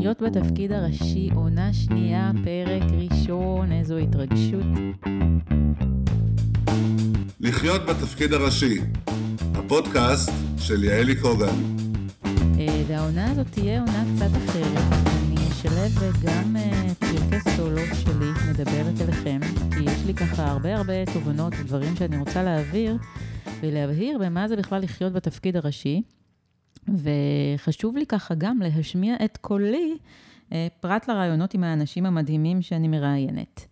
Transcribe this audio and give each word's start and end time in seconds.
לחיות 0.00 0.22
בתפקיד 0.22 0.72
הראשי, 0.72 1.30
עונה 1.34 1.72
שנייה, 1.72 2.30
פרק 2.44 2.82
ראשון, 2.92 3.72
איזו 3.72 3.96
התרגשות. 3.96 4.64
לחיות 7.40 7.82
בתפקיד 7.86 8.32
הראשי, 8.32 8.80
הפודקאסט 9.54 10.30
של 10.58 10.84
יעלי 10.84 11.16
קוגן. 11.20 11.56
אה, 12.58 12.82
והעונה 12.88 13.30
הזאת 13.30 13.46
תהיה 13.50 13.80
עונה 13.80 14.04
קצת 14.16 14.36
אחרת. 14.36 14.92
אני 14.92 15.48
אשלב 15.50 16.12
גם 16.22 16.56
אה, 16.56 16.94
פרקי 16.98 17.50
סולו 17.56 17.94
שלי 17.94 18.50
מדברת 18.50 19.00
אליכם, 19.00 19.40
כי 19.70 19.84
יש 19.84 20.06
לי 20.06 20.14
ככה 20.14 20.50
הרבה 20.50 20.76
הרבה 20.76 21.06
תובנות 21.12 21.52
ודברים 21.60 21.96
שאני 21.96 22.18
רוצה 22.18 22.42
להעביר, 22.42 22.96
ולהבהיר 23.62 24.18
במה 24.18 24.48
זה 24.48 24.56
בכלל 24.56 24.82
לחיות 24.82 25.12
בתפקיד 25.12 25.56
הראשי. 25.56 26.02
וחשוב 26.88 27.96
לי 27.96 28.06
ככה 28.06 28.34
גם 28.34 28.58
להשמיע 28.62 29.14
את 29.24 29.36
קולי, 29.36 29.96
אה, 30.52 30.66
פרט 30.80 31.08
לרעיונות 31.08 31.54
עם 31.54 31.64
האנשים 31.64 32.06
המדהימים 32.06 32.62
שאני 32.62 32.88
מראיינת. 32.88 33.66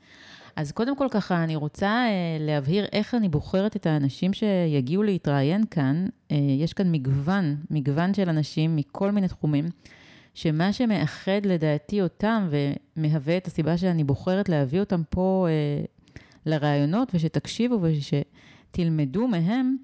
אז 0.56 0.72
קודם 0.72 0.96
כל 0.96 1.06
ככה, 1.10 1.44
אני 1.44 1.56
רוצה 1.56 1.86
אה, 1.86 2.36
להבהיר 2.40 2.86
איך 2.92 3.14
אני 3.14 3.28
בוחרת 3.28 3.76
את 3.76 3.86
האנשים 3.86 4.32
שיגיעו 4.32 5.02
להתראיין 5.02 5.64
כאן. 5.70 6.06
אה, 6.30 6.36
יש 6.36 6.72
כאן 6.72 6.92
מגוון, 6.92 7.56
מגוון 7.70 8.14
של 8.14 8.28
אנשים 8.28 8.76
מכל 8.76 9.10
מיני 9.10 9.28
תחומים, 9.28 9.64
שמה 10.34 10.72
שמאחד 10.72 11.40
לדעתי 11.46 12.02
אותם 12.02 12.48
ומהווה 12.96 13.36
את 13.36 13.46
הסיבה 13.46 13.78
שאני 13.78 14.04
בוחרת 14.04 14.48
להביא 14.48 14.80
אותם 14.80 15.02
פה 15.10 15.46
לראיונות 16.46 17.10
ושתקשיבו 17.14 17.78
ושתלמדו 17.82 19.28
מהם, 19.28 19.76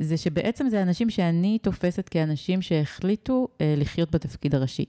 זה 0.00 0.16
שבעצם 0.16 0.68
זה 0.68 0.82
אנשים 0.82 1.10
שאני 1.10 1.58
תופסת 1.58 2.08
כאנשים 2.08 2.62
שהחליטו 2.62 3.48
אה, 3.60 3.74
לחיות 3.76 4.10
בתפקיד 4.10 4.54
הראשי. 4.54 4.84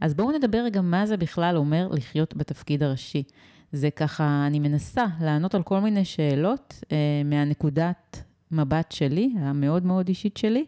אז 0.00 0.14
בואו 0.14 0.32
נדבר 0.32 0.58
רגע 0.58 0.80
מה 0.80 1.06
זה 1.06 1.16
בכלל 1.16 1.56
אומר 1.56 1.88
לחיות 1.88 2.36
בתפקיד 2.36 2.82
הראשי. 2.82 3.22
זה 3.72 3.90
ככה, 3.90 4.44
אני 4.46 4.58
מנסה 4.58 5.04
לענות 5.20 5.54
על 5.54 5.62
כל 5.62 5.80
מיני 5.80 6.04
שאלות 6.04 6.82
אה, 6.92 7.22
מהנקודת 7.24 8.22
מבט 8.50 8.92
שלי, 8.92 9.32
המאוד 9.38 9.86
מאוד 9.86 10.08
אישית 10.08 10.36
שלי, 10.36 10.64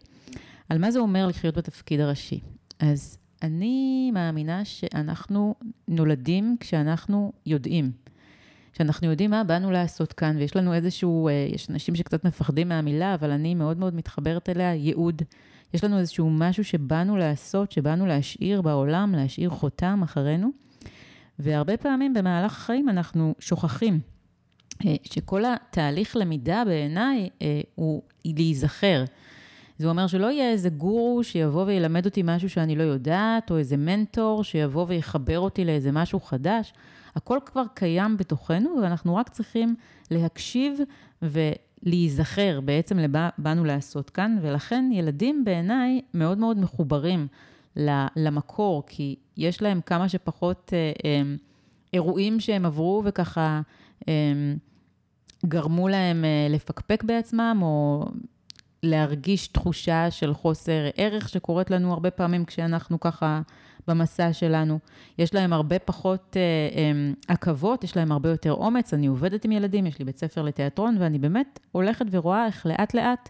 על 0.69 0.77
מה 0.77 0.91
זה 0.91 0.99
אומר 0.99 1.27
לחיות 1.27 1.57
בתפקיד 1.57 1.99
הראשי. 1.99 2.39
אז 2.79 3.17
אני 3.41 4.11
מאמינה 4.13 4.65
שאנחנו 4.65 5.55
נולדים 5.87 6.57
כשאנחנו 6.59 7.31
יודעים. 7.45 7.91
שאנחנו 8.73 9.07
יודעים 9.07 9.31
מה 9.31 9.43
באנו 9.43 9.71
לעשות 9.71 10.13
כאן, 10.13 10.37
ויש 10.37 10.55
לנו 10.55 10.73
איזשהו, 10.73 11.27
אה, 11.27 11.47
יש 11.53 11.69
אנשים 11.69 11.95
שקצת 11.95 12.23
מפחדים 12.23 12.69
מהמילה, 12.69 13.13
אבל 13.13 13.31
אני 13.31 13.55
מאוד 13.55 13.77
מאוד 13.77 13.95
מתחברת 13.95 14.49
אליה, 14.49 14.73
ייעוד. 14.73 15.21
יש 15.73 15.83
לנו 15.83 15.99
איזשהו 15.99 16.29
משהו 16.29 16.63
שבאנו 16.63 17.17
לעשות, 17.17 17.71
שבאנו 17.71 18.05
להשאיר 18.05 18.61
בעולם, 18.61 19.15
להשאיר 19.15 19.49
חותם 19.49 20.01
אחרינו. 20.03 20.49
והרבה 21.39 21.77
פעמים 21.77 22.13
במהלך 22.13 22.51
החיים 22.51 22.89
אנחנו 22.89 23.35
שוכחים 23.39 23.99
אה, 24.85 24.95
שכל 25.03 25.43
התהליך 25.45 26.15
למידה 26.15 26.63
בעיניי 26.65 27.29
אה, 27.41 27.61
הוא 27.75 28.01
להיזכר. 28.25 29.03
זה 29.77 29.87
אומר 29.87 30.07
שלא 30.07 30.31
יהיה 30.31 30.51
איזה 30.51 30.69
גורו 30.69 31.23
שיבוא 31.23 31.63
וילמד 31.65 32.05
אותי 32.05 32.21
משהו 32.25 32.49
שאני 32.49 32.75
לא 32.75 32.83
יודעת, 32.83 33.51
או 33.51 33.57
איזה 33.57 33.77
מנטור 33.77 34.43
שיבוא 34.43 34.85
ויחבר 34.87 35.39
אותי 35.39 35.65
לאיזה 35.65 35.91
משהו 35.91 36.19
חדש. 36.19 36.73
הכל 37.15 37.39
כבר 37.45 37.63
קיים 37.73 38.17
בתוכנו, 38.17 38.79
ואנחנו 38.81 39.15
רק 39.15 39.29
צריכים 39.29 39.75
להקשיב 40.11 40.79
ולהיזכר 41.21 42.61
בעצם 42.61 42.97
למה 42.99 43.29
באנו 43.37 43.65
לעשות 43.65 44.09
כאן, 44.09 44.37
ולכן 44.41 44.89
ילדים 44.93 45.45
בעיניי 45.45 46.01
מאוד 46.13 46.37
מאוד 46.37 46.59
מחוברים 46.59 47.27
למקור, 48.15 48.83
כי 48.87 49.15
יש 49.37 49.61
להם 49.61 49.81
כמה 49.81 50.09
שפחות 50.09 50.73
אה, 50.73 50.91
אה, 51.05 51.21
אירועים 51.93 52.39
שהם 52.39 52.65
עברו 52.65 53.01
וככה 53.05 53.61
אה, 54.07 54.13
גרמו 55.45 55.87
להם 55.87 56.25
אה, 56.25 56.47
לפקפק 56.49 57.03
בעצמם, 57.03 57.59
או 57.61 58.05
להרגיש 58.83 59.47
תחושה 59.47 60.11
של 60.11 60.33
חוסר 60.33 60.87
ערך 60.95 61.29
שקורית 61.29 61.71
לנו 61.71 61.93
הרבה 61.93 62.11
פעמים 62.11 62.45
כשאנחנו 62.45 62.99
ככה 62.99 63.41
במסע 63.89 64.33
שלנו. 64.33 64.79
יש 65.17 65.33
להם 65.33 65.53
הרבה 65.53 65.79
פחות 65.79 66.37
אה, 66.37 66.41
אה, 66.77 67.11
עכבות, 67.27 67.83
יש 67.83 67.97
להם 67.97 68.11
הרבה 68.11 68.29
יותר 68.29 68.51
אומץ. 68.51 68.93
אני 68.93 69.07
עובדת 69.07 69.45
עם 69.45 69.51
ילדים, 69.51 69.85
יש 69.85 69.99
לי 69.99 70.05
בית 70.05 70.17
ספר 70.17 70.41
לתיאטרון, 70.41 70.97
ואני 70.99 71.19
באמת 71.19 71.59
הולכת 71.71 72.05
ורואה 72.11 72.45
איך 72.45 72.65
לאט-לאט 72.65 73.29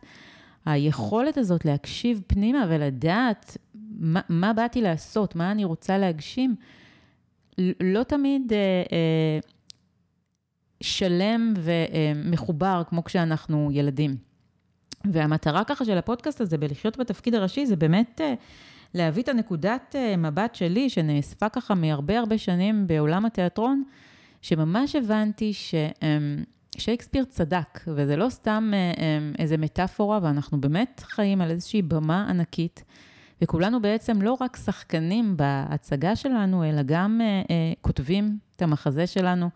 היכולת 0.65 1.37
הזאת 1.37 1.65
להקשיב 1.65 2.21
פנימה 2.27 2.65
ולדעת 2.69 3.57
מה, 3.99 4.21
מה 4.29 4.53
באתי 4.53 4.81
לעשות, 4.81 5.35
מה 5.35 5.51
אני 5.51 5.65
רוצה 5.65 5.97
להגשים, 5.97 6.55
לא 7.79 8.03
תמיד... 8.03 8.53
אה, 8.53 8.57
אה, 8.91 9.39
שלם 10.83 11.53
ומחובר 11.57 12.81
כמו 12.89 13.03
כשאנחנו 13.03 13.69
ילדים. 13.73 14.15
והמטרה 15.11 15.63
ככה 15.63 15.85
של 15.85 15.97
הפודקאסט 15.97 16.41
הזה 16.41 16.57
בלחיות 16.57 16.97
בתפקיד 16.97 17.35
הראשי 17.35 17.65
זה 17.65 17.75
באמת 17.75 18.21
אה, 18.21 18.33
להביא 18.93 19.23
את 19.23 19.29
הנקודת 19.29 19.95
אה, 19.95 20.17
מבט 20.17 20.55
שלי, 20.55 20.89
שנאספה 20.89 21.49
ככה 21.49 21.75
מהרבה 21.75 22.19
הרבה 22.19 22.37
שנים 22.37 22.87
בעולם 22.87 23.25
התיאטרון, 23.25 23.83
שממש 24.41 24.95
הבנתי 24.95 25.51
ששייקספיר 26.77 27.25
צדק, 27.25 27.79
וזה 27.87 28.15
לא 28.15 28.29
סתם 28.29 28.71
אה, 28.73 29.19
איזה 29.39 29.57
מטאפורה, 29.57 30.19
ואנחנו 30.21 30.61
באמת 30.61 31.01
חיים 31.05 31.41
על 31.41 31.51
איזושהי 31.51 31.81
במה 31.81 32.29
ענקית, 32.29 32.83
וכולנו 33.41 33.81
בעצם 33.81 34.21
לא 34.21 34.37
רק 34.41 34.57
שחקנים 34.57 35.37
בהצגה 35.37 36.15
שלנו, 36.15 36.63
אלא 36.63 36.81
גם 36.85 37.21
כותבים 37.81 38.37
את 38.55 38.61
המחזה 38.61 39.07
שלנו. 39.07 39.49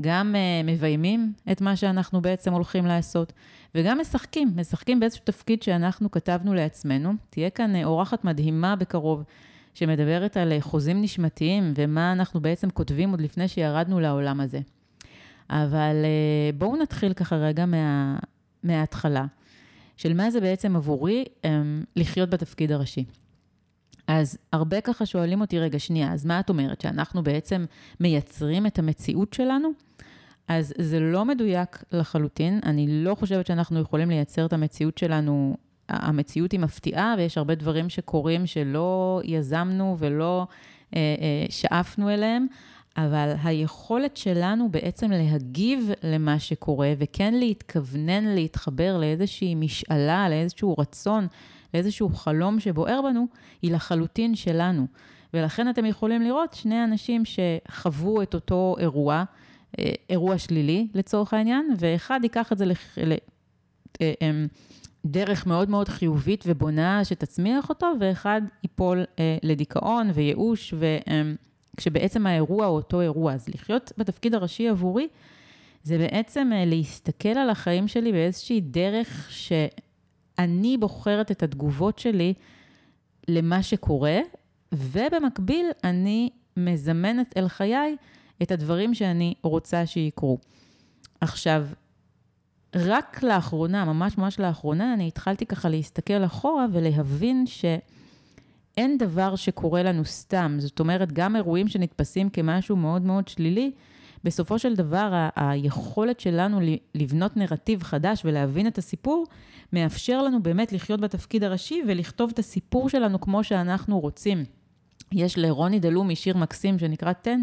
גם 0.00 0.34
uh, 0.34 0.66
מביימים 0.66 1.32
את 1.52 1.60
מה 1.60 1.76
שאנחנו 1.76 2.20
בעצם 2.20 2.52
הולכים 2.52 2.86
לעשות, 2.86 3.32
וגם 3.74 4.00
משחקים, 4.00 4.52
משחקים 4.56 5.00
באיזשהו 5.00 5.24
תפקיד 5.24 5.62
שאנחנו 5.62 6.10
כתבנו 6.10 6.54
לעצמנו. 6.54 7.12
תהיה 7.30 7.50
כאן 7.50 7.76
uh, 7.76 7.84
אורחת 7.84 8.24
מדהימה 8.24 8.76
בקרוב, 8.76 9.22
שמדברת 9.74 10.36
על 10.36 10.52
uh, 10.58 10.62
חוזים 10.62 11.02
נשמתיים 11.02 11.72
ומה 11.74 12.12
אנחנו 12.12 12.40
בעצם 12.40 12.70
כותבים 12.70 13.10
עוד 13.10 13.20
לפני 13.20 13.48
שירדנו 13.48 14.00
לעולם 14.00 14.40
הזה. 14.40 14.60
אבל 15.50 15.96
uh, 16.02 16.56
בואו 16.58 16.76
נתחיל 16.76 17.12
ככה 17.12 17.36
רגע 17.36 17.66
מה, 17.66 18.16
מההתחלה, 18.62 19.24
של 19.96 20.14
מה 20.14 20.30
זה 20.30 20.40
בעצם 20.40 20.76
עבורי 20.76 21.24
um, 21.42 21.46
לחיות 21.96 22.30
בתפקיד 22.30 22.72
הראשי. 22.72 23.04
אז 24.06 24.38
הרבה 24.52 24.80
ככה 24.80 25.06
שואלים 25.06 25.40
אותי, 25.40 25.58
רגע, 25.58 25.78
שנייה, 25.78 26.12
אז 26.12 26.24
מה 26.24 26.40
את 26.40 26.48
אומרת, 26.48 26.80
שאנחנו 26.80 27.22
בעצם 27.22 27.64
מייצרים 28.00 28.66
את 28.66 28.78
המציאות 28.78 29.32
שלנו? 29.32 29.68
אז 30.48 30.74
זה 30.78 31.00
לא 31.00 31.24
מדויק 31.24 31.84
לחלוטין, 31.92 32.60
אני 32.64 32.86
לא 33.04 33.14
חושבת 33.14 33.46
שאנחנו 33.46 33.80
יכולים 33.80 34.10
לייצר 34.10 34.46
את 34.46 34.52
המציאות 34.52 34.98
שלנו, 34.98 35.56
המציאות 35.88 36.52
היא 36.52 36.60
מפתיעה 36.60 37.14
ויש 37.18 37.38
הרבה 37.38 37.54
דברים 37.54 37.88
שקורים 37.88 38.46
שלא 38.46 39.20
יזמנו 39.24 39.96
ולא 39.98 40.46
אה, 40.96 41.00
אה, 41.00 41.46
שאפנו 41.50 42.10
אליהם, 42.10 42.46
אבל 42.96 43.32
היכולת 43.44 44.16
שלנו 44.16 44.68
בעצם 44.70 45.10
להגיב 45.10 45.90
למה 46.02 46.38
שקורה 46.38 46.92
וכן 46.98 47.34
להתכוונן 47.34 48.24
להתחבר 48.24 48.98
לאיזושהי 48.98 49.54
משאלה, 49.54 50.28
לאיזשהו 50.28 50.74
רצון, 50.78 51.26
לאיזשהו 51.74 52.08
חלום 52.08 52.60
שבוער 52.60 53.00
בנו, 53.02 53.26
היא 53.62 53.72
לחלוטין 53.72 54.34
שלנו. 54.34 54.86
ולכן 55.34 55.70
אתם 55.70 55.86
יכולים 55.86 56.22
לראות 56.22 56.54
שני 56.54 56.84
אנשים 56.84 57.22
שחוו 57.24 58.22
את 58.22 58.34
אותו 58.34 58.76
אירוע, 58.78 59.24
אה, 59.78 59.92
אירוע 60.10 60.38
שלילי 60.38 60.88
לצורך 60.94 61.34
העניין, 61.34 61.74
ואחד 61.78 62.20
ייקח 62.22 62.52
את 62.52 62.58
זה 62.58 62.64
לח... 62.64 62.98
אה, 62.98 63.10
מאוד 65.46 65.70
מאוד 65.70 65.88
חיובית 65.88 66.44
ובונה 66.46 67.04
שתצמיח 67.04 67.68
אותו, 67.68 67.92
ואחד 68.00 68.42
ייפול 68.62 69.04
אה, 69.18 69.36
לדיכאון 69.42 70.10
וייאוש, 70.14 70.74
וכשבעצם 71.74 72.26
האירוע 72.26 72.66
הוא 72.66 72.76
אותו 72.76 73.00
אירוע. 73.00 73.32
אז 73.32 73.48
לחיות 73.48 73.92
בתפקיד 73.98 74.34
הראשי 74.34 74.68
עבורי, 74.68 75.08
זה 75.84 75.98
בעצם 75.98 76.50
להסתכל 76.66 77.28
על 77.28 77.50
החיים 77.50 77.88
שלי 77.88 78.12
באיזושהי 78.12 78.60
דרך 78.60 79.28
שאני 80.42 80.78
בוחרת 80.78 81.30
את 81.30 81.42
התגובות 81.42 81.98
שלי 81.98 82.34
למה 83.28 83.62
שקורה, 83.62 84.18
ובמקביל 84.72 85.66
אני 85.84 86.30
מזמנת 86.56 87.34
אל 87.36 87.48
חיי 87.48 87.96
את 88.42 88.50
הדברים 88.50 88.94
שאני 88.94 89.34
רוצה 89.42 89.86
שיקרו. 89.86 90.38
עכשיו, 91.20 91.66
רק 92.74 93.22
לאחרונה, 93.22 93.84
ממש 93.84 94.18
ממש 94.18 94.40
לאחרונה, 94.40 94.94
אני 94.94 95.08
התחלתי 95.08 95.46
ככה 95.46 95.68
להסתכל 95.68 96.24
אחורה 96.24 96.66
ולהבין 96.72 97.46
שאין 97.46 98.98
דבר 98.98 99.36
שקורה 99.36 99.82
לנו 99.82 100.04
סתם. 100.04 100.56
זאת 100.58 100.80
אומרת, 100.80 101.12
גם 101.12 101.36
אירועים 101.36 101.68
שנתפסים 101.68 102.30
כמשהו 102.30 102.76
מאוד 102.76 103.02
מאוד 103.02 103.28
שלילי, 103.28 103.72
בסופו 104.24 104.58
של 104.58 104.74
דבר, 104.74 105.10
ה- 105.12 105.28
היכולת 105.36 106.20
שלנו 106.20 106.60
לבנות 106.94 107.36
נרטיב 107.36 107.82
חדש 107.82 108.22
ולהבין 108.24 108.66
את 108.66 108.78
הסיפור, 108.78 109.26
מאפשר 109.72 110.22
לנו 110.22 110.42
באמת 110.42 110.72
לחיות 110.72 111.00
בתפקיד 111.00 111.44
הראשי 111.44 111.82
ולכתוב 111.88 112.30
את 112.34 112.38
הסיפור 112.38 112.88
שלנו 112.88 113.20
כמו 113.20 113.44
שאנחנו 113.44 114.00
רוצים. 114.00 114.44
יש 115.12 115.38
לרוני 115.38 115.80
דלומי 115.80 116.16
שיר 116.16 116.36
מקסים 116.36 116.78
שנקרא 116.78 117.12
תן, 117.12 117.42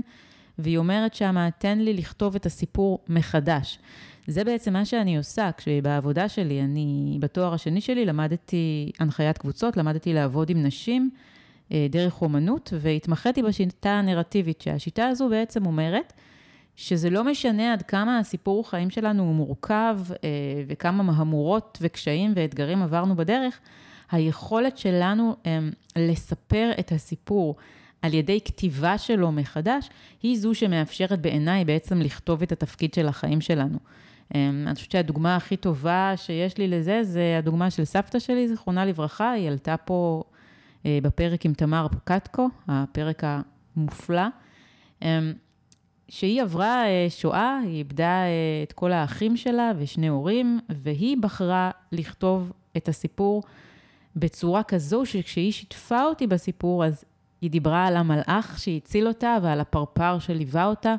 והיא 0.59 0.77
אומרת 0.77 1.13
שמה, 1.13 1.49
תן 1.57 1.79
לי 1.79 1.93
לכתוב 1.93 2.35
את 2.35 2.45
הסיפור 2.45 2.99
מחדש. 3.09 3.79
זה 4.27 4.43
בעצם 4.43 4.73
מה 4.73 4.85
שאני 4.85 5.17
עושה, 5.17 5.49
כשבעבודה 5.57 6.29
שלי, 6.29 6.61
אני, 6.61 7.17
בתואר 7.19 7.53
השני 7.53 7.81
שלי 7.81 8.05
למדתי 8.05 8.91
הנחיית 8.99 9.37
קבוצות, 9.37 9.77
למדתי 9.77 10.13
לעבוד 10.13 10.49
עם 10.49 10.63
נשים 10.63 11.09
אה, 11.71 11.87
דרך 11.89 12.21
אומנות, 12.21 12.73
והתמחיתי 12.81 13.43
בשיטה 13.43 13.89
הנרטיבית, 13.89 14.61
שהשיטה 14.61 15.07
הזו 15.07 15.29
בעצם 15.29 15.65
אומרת, 15.65 16.13
שזה 16.81 17.09
לא 17.09 17.23
משנה 17.23 17.73
עד 17.73 17.81
כמה 17.81 18.19
הסיפור 18.19 18.69
חיים 18.69 18.89
שלנו 18.89 19.23
הוא 19.23 19.35
מורכב, 19.35 19.99
אה, 20.11 20.29
וכמה 20.67 21.03
מהמורות 21.03 21.77
וקשיים 21.81 22.33
ואתגרים 22.35 22.81
עברנו 22.81 23.15
בדרך, 23.15 23.59
היכולת 24.11 24.77
שלנו 24.77 25.35
אה, 25.45 25.59
לספר 25.95 26.71
את 26.79 26.91
הסיפור 26.91 27.55
על 28.01 28.13
ידי 28.13 28.39
כתיבה 28.45 28.97
שלו 28.97 29.31
מחדש, 29.31 29.89
היא 30.23 30.39
זו 30.39 30.55
שמאפשרת 30.55 31.21
בעיניי 31.21 31.65
בעצם 31.65 32.01
לכתוב 32.01 32.41
את 32.41 32.51
התפקיד 32.51 32.93
של 32.93 33.07
החיים 33.07 33.41
שלנו. 33.41 33.77
אה, 34.35 34.49
אני 34.49 34.75
חושבת 34.75 34.91
שהדוגמה 34.91 35.35
הכי 35.35 35.57
טובה 35.57 36.13
שיש 36.15 36.57
לי 36.57 36.67
לזה, 36.67 37.03
זה 37.03 37.35
הדוגמה 37.39 37.71
של 37.71 37.85
סבתא 37.85 38.19
שלי, 38.19 38.47
זיכרונה 38.47 38.85
לברכה, 38.85 39.31
היא 39.31 39.47
עלתה 39.47 39.77
פה 39.77 40.23
בפרק 40.85 41.45
עם 41.45 41.53
תמר 41.53 41.87
פקטקו, 41.87 42.49
הפרק 42.67 43.23
המופלא. 43.75 44.27
שהיא 46.09 46.41
עברה 46.41 46.85
אה, 46.85 47.07
שואה, 47.09 47.59
היא 47.63 47.77
איבדה 47.77 48.23
אה, 48.23 48.63
את 48.63 48.73
כל 48.73 48.91
האחים 48.91 49.37
שלה 49.37 49.71
ושני 49.77 50.07
הורים, 50.07 50.59
והיא 50.69 51.17
בחרה 51.17 51.71
לכתוב 51.91 52.51
את 52.77 52.87
הסיפור 52.87 53.43
בצורה 54.15 54.63
כזו 54.63 55.05
שכשהיא 55.05 55.51
שיתפה 55.51 56.03
אותי 56.03 56.27
בסיפור, 56.27 56.85
אז 56.85 57.03
היא 57.41 57.51
דיברה 57.51 57.85
על 57.85 57.97
המלאך 57.97 58.59
שהציל 58.59 59.07
אותה 59.07 59.37
ועל 59.43 59.59
הפרפר 59.59 60.19
שליווה 60.19 60.65
אותה, 60.65 60.95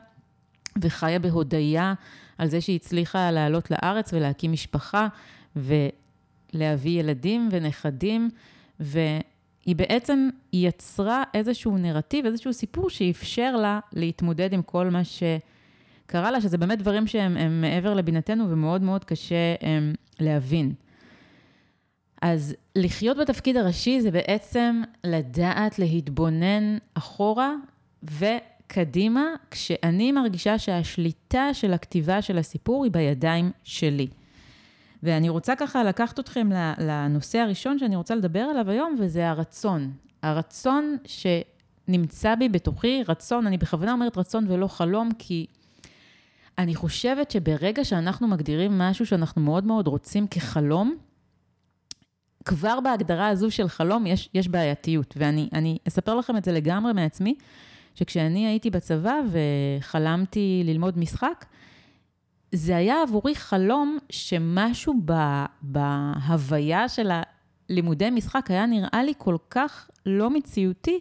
וחיה 0.80 1.18
בהודיה 1.18 1.94
על 2.38 2.48
זה 2.48 2.60
שהיא 2.60 2.76
הצליחה 2.76 3.30
לעלות 3.30 3.70
לארץ 3.70 4.12
ולהקים 4.12 4.52
משפחה 4.52 5.08
ולהביא 5.56 7.00
ילדים 7.00 7.48
ונכדים, 7.52 8.30
ו... 8.80 8.98
היא 9.70 9.76
בעצם 9.76 10.28
יצרה 10.52 11.22
איזשהו 11.34 11.78
נרטיב, 11.78 12.26
איזשהו 12.26 12.52
סיפור 12.52 12.90
שאפשר 12.90 13.56
לה 13.56 13.80
להתמודד 13.92 14.52
עם 14.52 14.62
כל 14.62 14.90
מה 14.90 15.02
שקרה 15.04 16.30
לה, 16.30 16.40
שזה 16.40 16.58
באמת 16.58 16.78
דברים 16.78 17.06
שהם 17.06 17.60
מעבר 17.60 17.94
לבינתנו 17.94 18.50
ומאוד 18.50 18.82
מאוד 18.82 19.04
קשה 19.04 19.54
הם, 19.60 19.94
להבין. 20.20 20.72
אז 22.22 22.54
לחיות 22.76 23.16
בתפקיד 23.16 23.56
הראשי 23.56 24.00
זה 24.00 24.10
בעצם 24.10 24.82
לדעת 25.04 25.78
להתבונן 25.78 26.78
אחורה 26.94 27.54
וקדימה, 28.04 29.24
כשאני 29.50 30.12
מרגישה 30.12 30.58
שהשליטה 30.58 31.54
של 31.54 31.72
הכתיבה 31.72 32.22
של 32.22 32.38
הסיפור 32.38 32.84
היא 32.84 32.92
בידיים 32.92 33.50
שלי. 33.64 34.06
ואני 35.02 35.28
רוצה 35.28 35.56
ככה 35.56 35.84
לקחת 35.84 36.20
אתכם 36.20 36.48
לנושא 36.78 37.38
הראשון 37.38 37.78
שאני 37.78 37.96
רוצה 37.96 38.14
לדבר 38.14 38.40
עליו 38.40 38.70
היום, 38.70 38.96
וזה 38.98 39.30
הרצון. 39.30 39.92
הרצון 40.22 40.96
שנמצא 41.04 42.34
בי 42.34 42.48
בתוכי, 42.48 43.02
רצון, 43.08 43.46
אני 43.46 43.58
בכוונה 43.58 43.92
אומרת 43.92 44.18
רצון 44.18 44.46
ולא 44.48 44.66
חלום, 44.66 45.10
כי 45.18 45.46
אני 46.58 46.74
חושבת 46.74 47.30
שברגע 47.30 47.84
שאנחנו 47.84 48.28
מגדירים 48.28 48.78
משהו 48.78 49.06
שאנחנו 49.06 49.42
מאוד 49.42 49.64
מאוד 49.64 49.86
רוצים 49.86 50.26
כחלום, 50.26 50.96
כבר 52.44 52.80
בהגדרה 52.80 53.28
הזו 53.28 53.50
של 53.50 53.68
חלום 53.68 54.06
יש, 54.06 54.28
יש 54.34 54.48
בעייתיות. 54.48 55.14
ואני 55.16 55.78
אספר 55.88 56.14
לכם 56.14 56.36
את 56.36 56.44
זה 56.44 56.52
לגמרי 56.52 56.92
מעצמי, 56.92 57.34
שכשאני 57.94 58.46
הייתי 58.46 58.70
בצבא 58.70 59.14
וחלמתי 59.30 60.62
ללמוד 60.64 60.98
משחק, 60.98 61.44
זה 62.52 62.76
היה 62.76 63.02
עבורי 63.02 63.34
חלום 63.34 63.98
שמשהו 64.10 64.94
ב, 65.04 65.12
בהוויה 65.62 66.88
של 66.88 67.10
הלימודי 67.68 68.10
משחק 68.10 68.50
היה 68.50 68.66
נראה 68.66 69.02
לי 69.02 69.12
כל 69.18 69.36
כך 69.50 69.90
לא 70.06 70.30
מציאותי, 70.30 71.00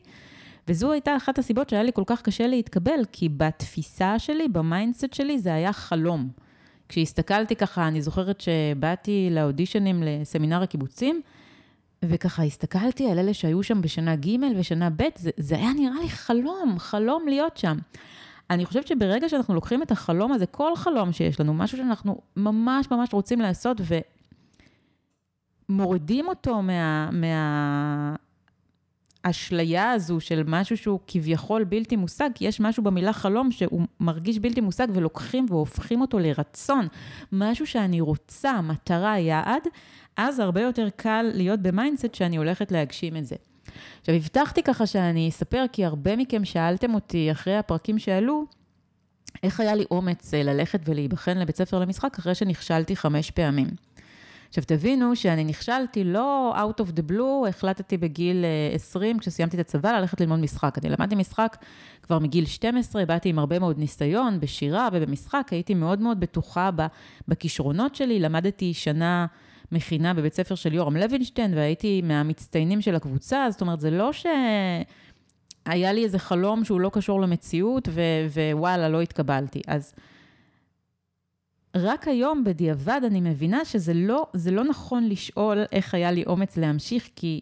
וזו 0.68 0.92
הייתה 0.92 1.18
אחת 1.18 1.40
הסיבות 1.40 1.70
שהיה 1.70 1.84
לי 1.84 1.92
כל 1.94 2.04
כך 2.06 2.22
קשה 2.22 2.48
להתקבל, 2.48 3.00
כי 3.12 3.30
בתפיסה 3.30 4.20
שלי, 4.20 4.48
ב 4.48 4.56
mindset 4.56 5.14
שלי, 5.14 5.40
זה 5.40 5.54
היה 5.54 5.74
חלום. 5.74 6.30
כשהסתכלתי 6.90 7.56
ככה, 7.56 7.88
אני 7.88 8.02
זוכרת 8.02 8.42
שבאתי 8.42 9.30
לאודישנים 9.32 10.04
לסמינר 10.06 10.62
הקיבוצים, 10.62 11.22
וככה 12.06 12.44
הסתכלתי 12.44 13.12
על 13.12 13.20
אלה 13.20 13.34
שהיו 13.34 13.64
שם 13.64 13.82
בשנה 13.82 14.16
ג' 14.16 14.30
ושנה 14.58 14.90
ב', 14.90 15.04
זה, 15.16 15.30
זה 15.38 15.56
היה 15.56 15.74
נראה 15.74 16.02
לי 16.02 16.10
חלום, 16.10 16.76
חלום 16.80 17.28
להיות 17.28 17.58
שם. 17.58 17.78
אני 18.50 18.66
חושבת 18.66 18.88
שברגע 18.88 19.30
שאנחנו 19.30 19.54
לוקחים 19.54 19.84
את 19.84 19.92
החלום 19.92 20.32
הזה, 20.32 20.46
כל 20.46 20.76
חלום 20.76 21.12
שיש 21.12 21.40
לנו, 21.40 21.54
משהו 21.54 21.78
שאנחנו 21.78 22.22
ממש 22.36 22.92
ממש 22.92 23.14
רוצים 23.14 23.40
לעשות, 23.42 23.82
ומורידים 25.70 26.28
אותו 26.28 26.62
מה... 26.62 27.10
מה... 27.12 28.16
האשליה 29.24 29.92
הזו 29.92 30.20
של 30.20 30.44
משהו 30.48 30.78
שהוא 30.78 31.00
כביכול 31.08 31.64
בלתי 31.64 31.96
מושג, 31.96 32.30
כי 32.36 32.46
יש 32.46 32.60
משהו 32.60 32.84
במילה 32.84 33.14
חלום 33.14 33.52
שהוא 33.52 33.82
מרגיש 34.00 34.40
בלתי 34.40 34.62
מושג 34.62 34.88
ולוקחים 34.94 35.46
והופכים 35.50 36.02
אותו 36.02 36.20
לרצון, 36.20 36.88
משהו 37.32 37.68
שאני 37.68 38.02
רוצה, 38.02 38.62
מטרה, 38.62 39.20
יעד, 39.20 39.62
אז 40.18 40.40
הרבה 40.40 40.62
יותר 40.62 40.88
קל 40.96 41.32
להיות 41.34 41.60
ב 41.60 41.67
mindset 41.67 42.16
שאני 42.16 42.38
הולכת 42.38 42.72
להגשים 42.72 43.18
את 43.18 43.26
זה. 43.26 43.36
עכשיו, 44.00 44.16
הבטחתי 44.16 44.64
ככה 44.64 44.88
שאני 44.88 45.30
אספר, 45.30 45.66
כי 45.72 45.86
הרבה 45.86 46.16
מכם 46.16 46.46
שאלתם 46.46 46.94
אותי 46.94 47.32
אחרי 47.32 47.58
הפרקים 47.58 48.00
שעלו, 48.00 48.46
איך 49.44 49.60
היה 49.60 49.76
לי 49.76 49.86
אומץ 49.92 50.34
אה, 50.34 50.44
ללכת 50.44 50.80
ולהיבחן 50.86 51.38
לבית 51.38 51.56
ספר 51.56 51.80
למשחק 51.80 52.18
אחרי 52.20 52.36
שנכשלתי 52.36 52.96
חמש 52.96 53.32
פעמים. 53.32 53.68
עכשיו, 54.50 54.64
תבינו 54.68 55.16
שאני 55.16 55.44
נכשלתי 55.44 56.04
לא 56.04 56.54
out 56.58 56.82
of 56.82 56.88
the 56.88 57.12
blue, 57.12 57.50
החלטתי 57.50 57.98
בגיל 57.98 58.46
20, 58.74 59.16
אה, 59.16 59.22
כשסיימתי 59.22 59.56
את 59.56 59.62
הצבא, 59.62 59.92
ללכת 59.92 60.22
ללמוד 60.22 60.40
משחק. 60.40 60.78
אני 60.78 60.90
למדתי 60.90 61.16
משחק 61.16 61.58
כבר 62.04 62.20
מגיל 62.20 62.46
12, 62.46 63.06
באתי 63.06 63.30
עם 63.30 63.40
הרבה 63.40 63.60
מאוד 63.60 63.78
ניסיון 63.78 64.40
בשירה 64.40 64.90
ובמשחק, 64.94 65.48
הייתי 65.52 65.74
מאוד 65.74 66.00
מאוד 66.02 66.20
בטוחה 66.20 66.70
בכישרונות 67.28 67.96
שלי, 67.96 68.20
למדתי 68.20 68.74
שנה 68.74 69.26
מכינה 69.72 70.14
בבית 70.14 70.34
ספר 70.34 70.56
של 70.56 70.74
יורם 70.74 70.98
לוינשטיין, 70.98 71.54
והייתי 71.54 72.02
מהמצטיינים 72.02 72.82
של 72.82 72.96
הקבוצה, 72.96 73.48
זאת 73.52 73.62
אומרת, 73.62 73.80
זה 73.80 73.92
לא 73.92 74.12
שהיה 74.14 75.94
לי 75.94 76.04
איזה 76.04 76.20
חלום 76.20 76.64
שהוא 76.66 76.80
לא 76.80 76.90
קשור 76.94 77.22
למציאות, 77.22 77.88
ו- 77.92 78.52
ווואלה, 78.52 78.90
לא 78.90 79.02
התקבלתי. 79.02 79.62
אז 79.68 79.94
רק 81.76 82.08
היום, 82.08 82.44
בדיעבד, 82.44 83.02
אני 83.08 83.22
מבינה 83.22 83.66
שזה 83.66 83.94
לא, 83.94 84.28
לא 84.52 84.64
נכון 84.64 85.10
לשאול 85.10 85.64
איך 85.72 85.94
היה 85.94 86.12
לי 86.12 86.24
אומץ 86.28 86.58
להמשיך, 86.58 87.10
כי 87.16 87.42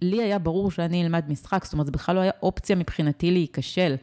לי 0.00 0.22
היה 0.22 0.38
ברור 0.38 0.70
שאני 0.70 1.02
אלמד 1.02 1.24
משחק, 1.28 1.64
זאת 1.64 1.72
אומרת, 1.72 1.86
זה 1.86 1.92
בכלל 1.92 2.14
לא 2.14 2.20
היה 2.20 2.32
אופציה 2.42 2.76
מבחינתי 2.76 3.30
להיכשל. 3.30 3.94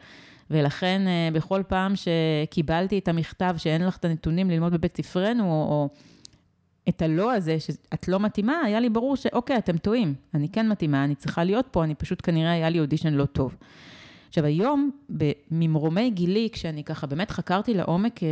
ולכן, 0.50 1.02
אה, 1.06 1.28
בכל 1.32 1.62
פעם 1.68 1.92
שקיבלתי 1.96 2.98
את 2.98 3.08
המכתב 3.08 3.54
שאין 3.58 3.86
לך 3.86 3.96
את 3.96 4.04
הנתונים 4.04 4.50
ללמוד 4.50 4.72
בבית 4.72 4.96
ספרנו, 4.96 5.44
או, 5.44 5.50
או 5.50 5.88
את 6.90 7.02
הלא 7.02 7.32
הזה, 7.32 7.60
שאת 7.60 8.08
לא 8.08 8.20
מתאימה, 8.20 8.60
היה 8.64 8.80
לי 8.80 8.88
ברור 8.88 9.16
שאוקיי, 9.16 9.58
אתם 9.58 9.78
טועים, 9.78 10.14
אני 10.34 10.48
כן 10.48 10.68
מתאימה, 10.68 11.04
אני 11.04 11.14
צריכה 11.14 11.44
להיות 11.44 11.66
פה, 11.70 11.84
אני 11.84 11.94
פשוט 11.94 12.20
כנראה 12.22 12.52
היה 12.52 12.70
לי 12.70 12.80
אודישן 12.80 13.14
לא 13.14 13.24
טוב. 13.24 13.56
עכשיו, 14.28 14.44
היום, 14.44 14.90
ממרומי 15.50 16.10
גילי, 16.10 16.48
כשאני 16.52 16.84
ככה 16.84 17.06
באמת 17.06 17.30
חקרתי 17.30 17.74
לעומק 17.74 18.22
אה, 18.22 18.28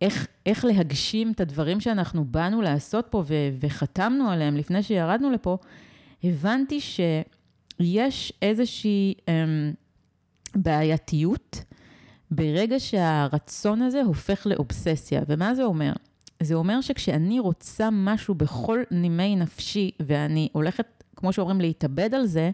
איך, 0.00 0.26
איך 0.46 0.64
להגשים 0.64 1.32
את 1.32 1.40
הדברים 1.40 1.80
שאנחנו 1.80 2.24
באנו 2.24 2.62
לעשות 2.62 3.06
פה 3.10 3.24
ו, 3.26 3.34
וחתמנו 3.60 4.30
עליהם 4.30 4.56
לפני 4.56 4.82
שירדנו 4.82 5.30
לפה, 5.30 5.58
הבנתי 6.24 6.80
שיש 6.80 8.32
איזושהי 8.42 9.14
אמ, 9.28 9.72
בעייתיות 10.54 11.64
ברגע 12.30 12.80
שהרצון 12.80 13.82
הזה 13.82 14.02
הופך 14.02 14.46
לאובססיה. 14.46 15.22
ומה 15.28 15.54
זה 15.54 15.64
אומר? 15.64 15.92
זה 16.44 16.54
אומר 16.54 16.80
שכשאני 16.80 17.40
רוצה 17.40 17.88
משהו 17.92 18.34
בכל 18.34 18.82
נימי 18.90 19.36
נפשי, 19.36 19.90
ואני 20.00 20.48
הולכת, 20.52 21.04
כמו 21.16 21.32
שאומרים, 21.32 21.60
להתאבד 21.60 22.14
על 22.14 22.26
זה, 22.26 22.50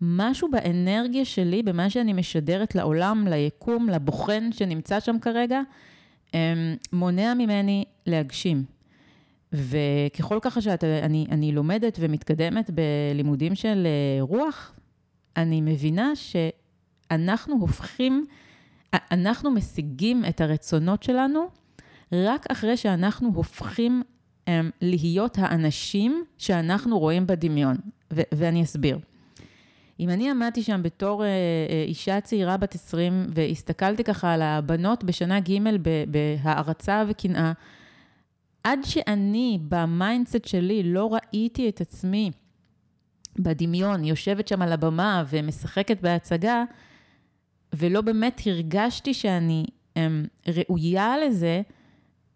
משהו 0.00 0.48
באנרגיה 0.50 1.24
שלי, 1.24 1.62
במה 1.62 1.90
שאני 1.90 2.12
משדרת 2.12 2.74
לעולם, 2.74 3.26
ליקום, 3.30 3.88
לבוחן 3.88 4.52
שנמצא 4.52 5.00
שם 5.00 5.16
כרגע, 5.18 5.60
אמ, 6.34 6.38
מונע 6.92 7.34
ממני 7.34 7.84
להגשים. 8.06 8.64
וככל 9.52 10.38
ככה 10.42 10.60
שאני 10.60 11.26
אני 11.30 11.52
לומדת 11.52 11.98
ומתקדמת 12.00 12.70
בלימודים 12.70 13.54
של 13.54 13.86
אה, 13.86 14.22
רוח, 14.22 14.74
אני 15.36 15.60
מבינה 15.60 16.12
שאנחנו 16.16 17.56
הופכים, 17.60 18.26
אנחנו 18.94 19.50
משיגים 19.50 20.24
את 20.28 20.40
הרצונות 20.40 21.02
שלנו 21.02 21.48
רק 22.12 22.46
אחרי 22.50 22.76
שאנחנו 22.76 23.30
הופכים 23.34 24.02
um, 24.46 24.50
להיות 24.80 25.38
האנשים 25.38 26.24
שאנחנו 26.38 26.98
רואים 26.98 27.26
בדמיון. 27.26 27.76
ו- 28.12 28.22
ואני 28.32 28.62
אסביר. 28.62 28.98
אם 30.00 30.10
אני 30.10 30.30
עמדתי 30.30 30.62
שם 30.62 30.82
בתור 30.82 31.24
אה, 31.24 31.28
אה, 31.28 31.84
אישה 31.86 32.20
צעירה 32.20 32.56
בת 32.56 32.74
20, 32.74 33.26
והסתכלתי 33.34 34.04
ככה 34.04 34.32
על 34.32 34.42
הבנות 34.42 35.04
בשנה 35.04 35.40
ג' 35.40 35.58
בהערצה 36.08 37.04
וקנאה, 37.08 37.52
עד 38.64 38.78
שאני, 38.84 39.58
ב 39.68 39.78
mindset 39.78 40.44
שלי, 40.44 40.82
לא 40.82 41.14
ראיתי 41.14 41.68
את 41.68 41.80
עצמי 41.80 42.30
בדמיון, 43.38 44.04
יושבת 44.04 44.48
שם 44.48 44.62
על 44.62 44.72
הבמה 44.72 45.24
ומשחקת 45.28 46.00
בהצגה, 46.00 46.64
ולא 47.72 48.00
באמת 48.00 48.40
הרגשתי 48.46 49.14
שאני, 49.14 50.26
אמ, 50.48 50.54
ראויה 50.54 51.14
לזה, 51.26 51.62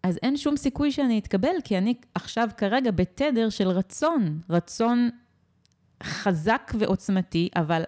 אז 0.03 0.19
אין 0.23 0.37
שום 0.37 0.57
סיכוי 0.57 0.91
שאני 0.91 1.19
אתקבל, 1.19 1.55
כי 1.63 1.77
אני 1.77 1.93
עכשיו 2.15 2.49
כרגע 2.57 2.91
בתדר 2.91 3.49
של 3.49 3.67
רצון, 3.67 4.39
רצון 4.49 5.09
חזק 6.03 6.71
ועוצמתי, 6.79 7.49
אבל 7.55 7.83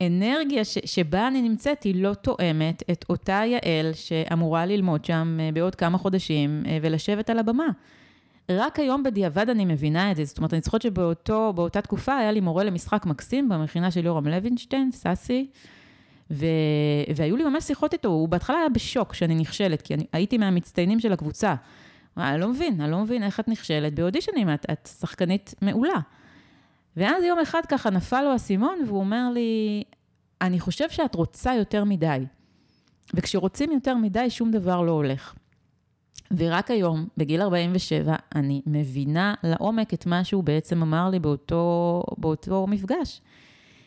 האנרגיה 0.00 0.64
שבה 0.64 1.28
אני 1.28 1.42
נמצאת 1.42 1.82
היא 1.82 2.02
לא 2.02 2.14
תואמת 2.14 2.82
את 2.90 3.04
אותה 3.08 3.42
יעל 3.46 3.92
שאמורה 3.92 4.66
ללמוד 4.66 5.04
שם 5.04 5.38
אה, 5.40 5.50
בעוד 5.52 5.74
כמה 5.74 5.98
חודשים 5.98 6.62
אה, 6.66 6.78
ולשבת 6.82 7.30
על 7.30 7.38
הבמה. 7.38 7.68
רק 8.50 8.78
היום 8.78 9.02
בדיעבד 9.02 9.50
אני 9.50 9.64
מבינה 9.64 10.10
את 10.10 10.16
זה, 10.16 10.24
זאת 10.24 10.38
אומרת, 10.38 10.52
אני 10.52 10.60
זוכרת 10.60 10.82
שבאותה 10.82 11.80
תקופה 11.80 12.16
היה 12.16 12.32
לי 12.32 12.40
מורה 12.40 12.64
למשחק 12.64 13.06
מקסים 13.06 13.48
במכינה 13.48 13.90
של 13.90 14.04
יורם 14.04 14.28
לוינשטיין, 14.28 14.92
סאסי, 14.92 15.50
ו... 16.30 16.46
והיו 17.16 17.36
לי 17.36 17.44
ממש 17.44 17.64
שיחות 17.64 17.92
איתו, 17.92 18.08
הוא 18.08 18.28
בהתחלה 18.28 18.56
היה 18.56 18.68
בשוק 18.68 19.14
שאני 19.14 19.34
נכשלת, 19.34 19.82
כי 19.82 19.94
אני 19.94 20.06
הייתי 20.12 20.38
מהמצטיינים 20.38 21.00
של 21.00 21.12
הקבוצה. 21.12 21.54
אני 22.16 22.40
לא 22.40 22.48
מבין, 22.48 22.80
אני 22.80 22.90
לא 22.90 22.98
מבין 22.98 23.22
איך 23.22 23.40
את 23.40 23.48
נכשלת 23.48 23.94
באודישנים, 23.94 24.54
את, 24.54 24.66
את 24.72 24.88
שחקנית 25.00 25.54
מעולה. 25.62 26.00
ואז 26.96 27.24
יום 27.24 27.38
אחד 27.38 27.60
ככה 27.68 27.90
נפל 27.90 28.22
לו 28.22 28.30
האסימון, 28.30 28.78
והוא 28.86 29.00
אומר 29.00 29.30
לי, 29.34 29.82
אני 30.40 30.60
חושב 30.60 30.90
שאת 30.90 31.14
רוצה 31.14 31.54
יותר 31.54 31.84
מדי. 31.84 32.24
וכשרוצים 33.14 33.72
יותר 33.72 33.96
מדי, 33.96 34.30
שום 34.30 34.50
דבר 34.50 34.82
לא 34.82 34.92
הולך. 34.92 35.34
ורק 36.36 36.70
היום, 36.70 37.08
בגיל 37.16 37.42
47, 37.42 38.16
אני 38.34 38.62
מבינה 38.66 39.34
לעומק 39.42 39.94
את 39.94 40.06
מה 40.06 40.24
שהוא 40.24 40.44
בעצם 40.44 40.82
אמר 40.82 41.10
לי 41.10 41.18
באותו, 41.18 42.02
באותו 42.18 42.66
מפגש. 42.66 43.20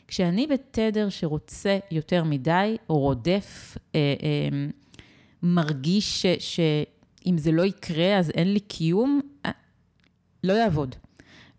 כשאני 0.10 0.48
בתדר 0.48 1.10
שרוצה 1.10 1.78
יותר 1.92 2.24
מדי, 2.24 2.78
רודף, 2.88 3.78
אה, 3.96 4.00
אה, 4.24 4.68
מרגיש 5.44 6.26
שאם 6.26 7.38
זה 7.38 7.52
לא 7.52 7.62
יקרה 7.62 8.18
אז 8.18 8.30
אין 8.30 8.54
לי 8.54 8.60
קיום, 8.60 9.22
אה, 9.46 9.52
לא 10.44 10.54
יעבוד. 10.54 10.96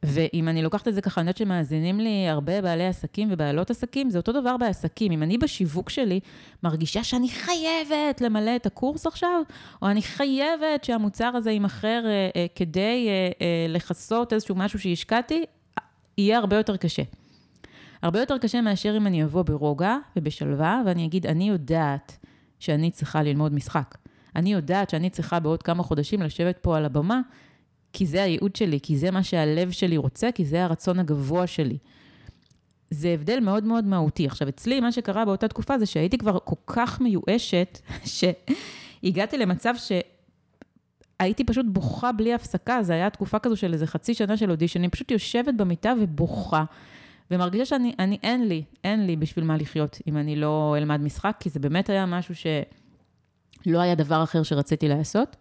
ואם 0.02 0.48
אני 0.48 0.62
לוקחת 0.62 0.88
את 0.88 0.94
זה 0.94 1.00
ככה, 1.00 1.20
אני 1.20 1.28
יודעת 1.28 1.36
שמאזינים 1.36 2.00
לי 2.00 2.28
הרבה 2.28 2.62
בעלי 2.62 2.86
עסקים 2.86 3.28
ובעלות 3.30 3.70
עסקים, 3.70 4.10
זה 4.10 4.18
אותו 4.18 4.32
דבר 4.32 4.56
בעסקים. 4.56 5.12
אם 5.12 5.22
אני 5.22 5.38
בשיווק 5.38 5.90
שלי 5.90 6.20
מרגישה 6.62 7.04
שאני 7.04 7.28
חייבת 7.28 8.20
למלא 8.20 8.56
את 8.56 8.66
הקורס 8.66 9.06
עכשיו, 9.06 9.42
או 9.82 9.88
אני 9.88 10.02
חייבת 10.02 10.84
שהמוצר 10.84 11.32
הזה 11.34 11.50
יימכר 11.50 12.02
אה, 12.06 12.30
אה, 12.36 12.46
כדי 12.54 13.06
אה, 13.08 13.30
אה, 13.40 13.66
לכסות 13.68 14.32
איזשהו 14.32 14.54
משהו 14.54 14.78
שהשקעתי, 14.78 15.44
יהיה 16.18 16.38
הרבה 16.38 16.56
יותר 16.56 16.76
קשה. 16.76 17.02
הרבה 18.02 18.20
יותר 18.20 18.38
קשה 18.38 18.60
מאשר 18.60 18.96
אם 18.96 19.06
אני 19.06 19.24
אבוא 19.24 19.42
ברוגע 19.42 19.96
ובשלווה, 20.16 20.82
ואני 20.86 21.06
אגיד, 21.06 21.26
אני 21.26 21.48
יודעת 21.48 22.18
שאני 22.58 22.90
צריכה 22.90 23.22
ללמוד 23.22 23.54
משחק. 23.54 23.98
אני 24.36 24.52
יודעת 24.52 24.90
שאני 24.90 25.10
צריכה 25.10 25.40
בעוד 25.40 25.62
כמה 25.62 25.82
חודשים 25.82 26.22
לשבת 26.22 26.58
פה 26.58 26.76
על 26.76 26.84
הבמה 26.84 27.20
כי 27.92 28.06
זה 28.06 28.22
הייעוד 28.22 28.56
שלי, 28.56 28.80
כי 28.82 28.96
זה 28.96 29.10
מה 29.10 29.22
שהלב 29.22 29.70
שלי 29.70 29.96
רוצה, 29.96 30.32
כי 30.32 30.44
זה 30.44 30.64
הרצון 30.64 30.98
הגבוה 30.98 31.46
שלי. 31.46 31.78
זה 32.90 33.08
הבדל 33.08 33.40
מאוד 33.40 33.64
מאוד 33.64 33.84
מהותי. 33.84 34.26
עכשיו, 34.26 34.48
אצלי, 34.48 34.80
מה 34.80 34.92
שקרה 34.92 35.24
באותה 35.24 35.48
תקופה 35.48 35.78
זה 35.78 35.86
שהייתי 35.86 36.18
כבר 36.18 36.38
כל 36.44 36.56
כך 36.66 37.00
מיואשת, 37.00 37.78
שהגעתי 39.02 39.38
למצב 39.38 39.74
שהייתי 39.76 41.44
פשוט 41.44 41.66
בוכה 41.68 42.12
בלי 42.12 42.34
הפסקה, 42.34 42.82
זו 42.82 42.92
הייתה 42.92 43.10
תקופה 43.10 43.38
כזו 43.38 43.56
של 43.56 43.72
איזה 43.72 43.86
חצי 43.86 44.14
שנה 44.14 44.36
של 44.36 44.50
אודישן, 44.50 44.80
אני 44.80 44.88
פשוט 44.88 45.10
יושבת 45.10 45.54
במיטה 45.54 45.92
ובוכה, 46.00 46.64
ומרגישה 47.30 47.64
שאני, 47.64 47.94
אני, 47.98 48.18
אין 48.22 48.48
לי, 48.48 48.64
אין 48.84 49.06
לי 49.06 49.16
בשביל 49.16 49.44
מה 49.44 49.56
לחיות 49.56 49.98
אם 50.06 50.16
אני 50.16 50.36
לא 50.36 50.74
אלמד 50.78 51.00
משחק, 51.00 51.36
כי 51.40 51.50
זה 51.50 51.60
באמת 51.60 51.90
היה 51.90 52.06
משהו 52.06 52.34
שלא 52.34 53.78
היה 53.78 53.94
דבר 53.94 54.22
אחר 54.22 54.42
שרציתי 54.42 54.88
לעשות. 54.88 55.36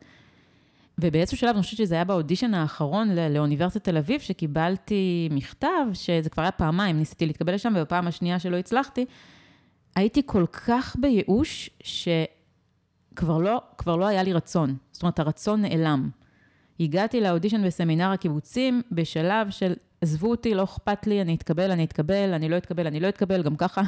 ובאיזשהו 1.01 1.37
שלב, 1.37 1.49
אני 1.49 1.61
חושבת 1.63 1.77
שזה 1.77 1.95
היה 1.95 2.03
באודישן 2.03 2.53
האחרון 2.53 3.09
לאוניברסיטת 3.15 3.83
תל 3.83 3.97
אביב, 3.97 4.21
שקיבלתי 4.21 5.29
מכתב, 5.31 5.85
שזה 5.93 6.29
כבר 6.29 6.43
היה 6.43 6.51
פעמיים, 6.51 6.97
ניסיתי 6.97 7.25
להתקבל 7.25 7.53
לשם, 7.53 7.73
ובפעם 7.77 8.07
השנייה 8.07 8.39
שלא 8.39 8.57
הצלחתי, 8.57 9.05
הייתי 9.95 10.21
כל 10.25 10.45
כך 10.51 10.95
בייאוש, 10.99 11.69
שכבר 11.83 13.37
לא, 13.37 13.61
לא 13.87 14.07
היה 14.07 14.23
לי 14.23 14.33
רצון. 14.33 14.75
זאת 14.91 15.03
אומרת, 15.03 15.19
הרצון 15.19 15.61
נעלם. 15.61 16.09
הגעתי 16.79 17.21
לאודישן 17.21 17.65
בסמינר 17.65 18.11
הקיבוצים 18.11 18.81
בשלב 18.91 19.49
של, 19.49 19.73
עזבו 20.01 20.29
אותי, 20.31 20.53
לא 20.53 20.63
אכפת 20.63 21.07
לי, 21.07 21.21
אני 21.21 21.35
אתקבל, 21.35 21.71
אני 21.71 21.83
אתקבל, 21.83 22.33
אני 22.33 22.49
לא 22.49 22.57
אתקבל, 22.57 22.87
אני 22.87 22.99
לא 22.99 23.09
אתקבל, 23.09 23.43
גם 23.43 23.55
ככה 23.55 23.81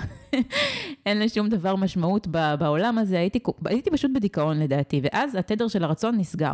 אין 1.05 1.19
לי 1.19 1.29
שום 1.29 1.49
דבר 1.49 1.75
משמעות 1.75 2.27
בעולם 2.59 2.97
הזה, 2.97 3.19
הייתי, 3.19 3.39
הייתי 3.65 3.91
פשוט 3.91 4.11
בדיכאון 4.15 4.59
לדעתי, 4.59 5.01
ואז 5.03 5.35
התדר 5.35 5.67
של 5.67 5.83
הרצון 5.83 6.17
נסגר. 6.17 6.53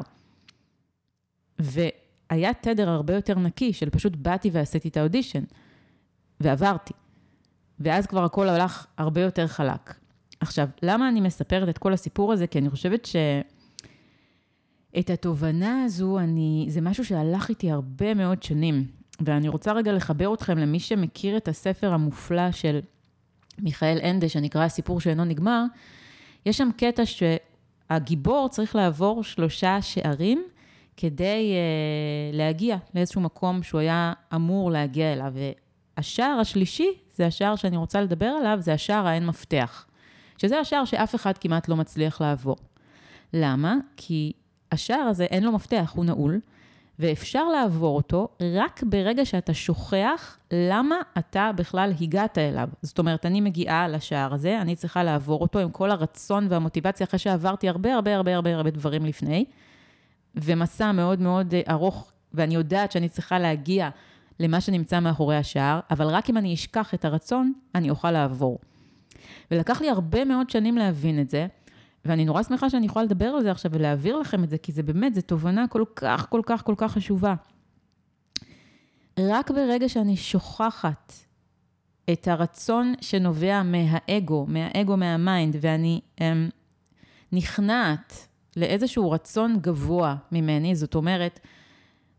והיה 1.60 2.54
תדר 2.54 2.90
הרבה 2.90 3.16
יותר 3.16 3.40
נקי, 3.40 3.74
של 3.74 3.90
פשוט 3.90 4.16
באתי 4.16 4.50
ועשיתי 4.54 4.88
את 4.88 4.98
האודישן, 4.98 5.44
ועברתי. 6.40 6.94
ואז 7.80 8.08
כבר 8.08 8.24
הכל 8.24 8.50
הלך 8.50 8.88
הרבה 8.98 9.22
יותר 9.22 9.48
חלק. 9.48 9.94
עכשיו, 10.40 10.68
למה 10.84 11.10
אני 11.10 11.22
מספרת 11.22 11.70
את 11.70 11.78
כל 11.78 11.94
הסיפור 11.94 12.34
הזה? 12.34 12.48
כי 12.48 12.60
אני 12.60 12.70
חושבת 12.70 13.06
ש... 13.06 13.16
את 15.00 15.10
התובנה 15.10 15.84
הזו, 15.84 16.20
אני, 16.20 16.66
זה 16.70 16.82
משהו 16.82 17.06
שהלך 17.06 17.50
איתי 17.50 17.72
הרבה 17.72 18.14
מאוד 18.14 18.44
שנים, 18.44 18.86
ואני 19.26 19.50
רוצה 19.50 19.74
רגע 19.74 19.94
לחבר 19.94 20.34
אתכם 20.34 20.58
למי 20.58 20.80
שמכיר 20.80 21.38
את 21.38 21.48
הספר 21.48 21.94
המופלא 21.94 22.52
של 22.52 22.80
מיכאל 23.60 24.00
אנדה, 24.04 24.30
שנקרא 24.30 24.64
הסיפור 24.64 25.02
שאינו 25.02 25.26
נגמר, 25.26 25.64
יש 26.46 26.58
שם 26.58 26.70
קטע 26.78 27.04
שהגיבור 27.06 28.50
צריך 28.50 28.76
לעבור 28.76 29.24
שלושה 29.24 29.82
שערים 29.82 30.44
כדי 30.98 31.54
uh, 31.54 32.36
להגיע 32.36 32.78
לאיזשהו 32.96 33.22
מקום 33.22 33.64
שהוא 33.64 33.82
היה 33.82 34.14
אמור 34.36 34.72
להגיע 34.72 35.14
אליו. 35.14 35.34
והשער 35.98 36.40
השלישי, 36.42 36.90
זה 37.16 37.26
השער 37.26 37.56
שאני 37.56 37.78
רוצה 37.78 38.02
לדבר 38.02 38.26
עליו, 38.26 38.58
זה 38.62 38.74
השער 38.74 39.08
האין 39.08 39.26
מפתח. 39.26 39.86
שזה 40.38 40.60
השער 40.60 40.86
שאף 40.86 41.16
אחד 41.16 41.38
כמעט 41.38 41.68
לא 41.68 41.76
מצליח 41.76 42.22
לעבור. 42.22 42.56
למה? 43.34 43.76
כי 43.98 44.34
השער 44.72 45.00
הזה 45.00 45.24
אין 45.24 45.44
לו 45.44 45.52
מפתח, 45.52 45.92
הוא 45.96 46.06
נעול, 46.06 46.40
ואפשר 47.00 47.50
לעבור 47.50 47.96
אותו 47.96 48.27
רק 48.42 48.84
ברגע 48.84 49.25
שאתה 49.25 49.54
שוכח 49.54 50.38
למה 50.51 50.96
אתה 51.18 51.51
בכלל 51.56 51.94
הגעת 52.01 52.38
אליו. 52.38 52.70
זאת 52.82 53.00
אומרת, 53.00 53.25
אני 53.25 53.42
מגיעה 53.42 53.88
לשער 53.88 54.34
הזה, 54.34 54.62
אני 54.62 54.75
צריכה 54.75 55.04
לעבור 55.04 55.42
אותו 55.42 55.60
עם 55.60 55.72
כל 55.72 55.92
הרצון 55.92 56.48
והמוטיבציה, 56.50 57.08
אחרי 57.08 57.20
שעברתי 57.20 57.70
הרבה 57.70 57.96
הרבה 57.96 58.16
הרבה 58.16 58.36
הרבה 58.36 58.56
הרבה 58.56 58.70
דברים 58.70 59.06
לפני. 59.06 59.46
ומסע 60.36 60.92
מאוד 60.92 61.22
מאוד 61.22 61.54
אה, 61.54 61.62
ארוך, 61.70 62.12
ואני 62.34 62.56
יודעת 62.56 62.92
שאני 62.92 63.10
צריכה 63.10 63.39
להגיע 63.39 63.89
למה 64.39 64.62
שנמצא 64.62 65.00
מאחורי 65.00 65.36
השער, 65.36 65.80
אבל 65.92 66.08
רק 66.08 66.30
אם 66.30 66.38
אני 66.38 66.54
אשכח 66.54 66.94
את 66.94 67.06
הרצון, 67.06 67.54
אני 67.75 67.89
אוכל 67.89 68.12
לעבור. 68.12 68.60
ולקח 69.51 69.82
לי 69.82 69.89
הרבה 69.89 70.25
מאוד 70.25 70.50
שנים 70.50 70.77
להבין 70.77 71.22
את 71.22 71.30
זה, 71.30 71.48
ואני 72.06 72.25
נורא 72.25 72.44
שמחה 72.44 72.70
שאני 72.70 72.86
יכולה 72.86 73.06
לדבר 73.06 73.25
על 73.25 73.44
זה 73.44 73.51
עכשיו 73.51 73.72
ולהעביר 73.72 74.18
לכם 74.18 74.44
את 74.44 74.50
זה, 74.50 74.58
כי 74.58 74.72
זה 74.72 74.84
באמת, 74.84 75.16
זו 75.16 75.22
תובנה 75.22 75.68
כל 75.68 75.84
כך, 75.96 76.27
כל 76.30 76.42
כך, 76.46 76.63
כל 76.63 76.75
כך 76.77 76.92
חשובה. 76.92 77.36
רק 79.20 79.51
ברגע 79.51 79.89
שאני 79.89 80.18
שוכחת 80.18 81.13
את 82.13 82.27
הרצון 82.27 82.94
שנובע 83.01 83.63
מהאגו, 83.63 84.46
מהאגו 84.50 84.98
מה 84.98 85.14
mind, 85.14 85.56
ואני 85.62 86.01
um, 86.20 86.22
נכנעת 87.32 88.27
לאיזשהו 88.56 89.12
רצון 89.12 89.60
גבוה 89.62 90.16
ממני, 90.32 90.75
זאת 90.75 90.96
אומרת, 90.96 91.39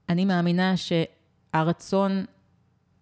אני 0.08 0.24
מאמינה 0.24 0.74
שהרצון 0.76 2.24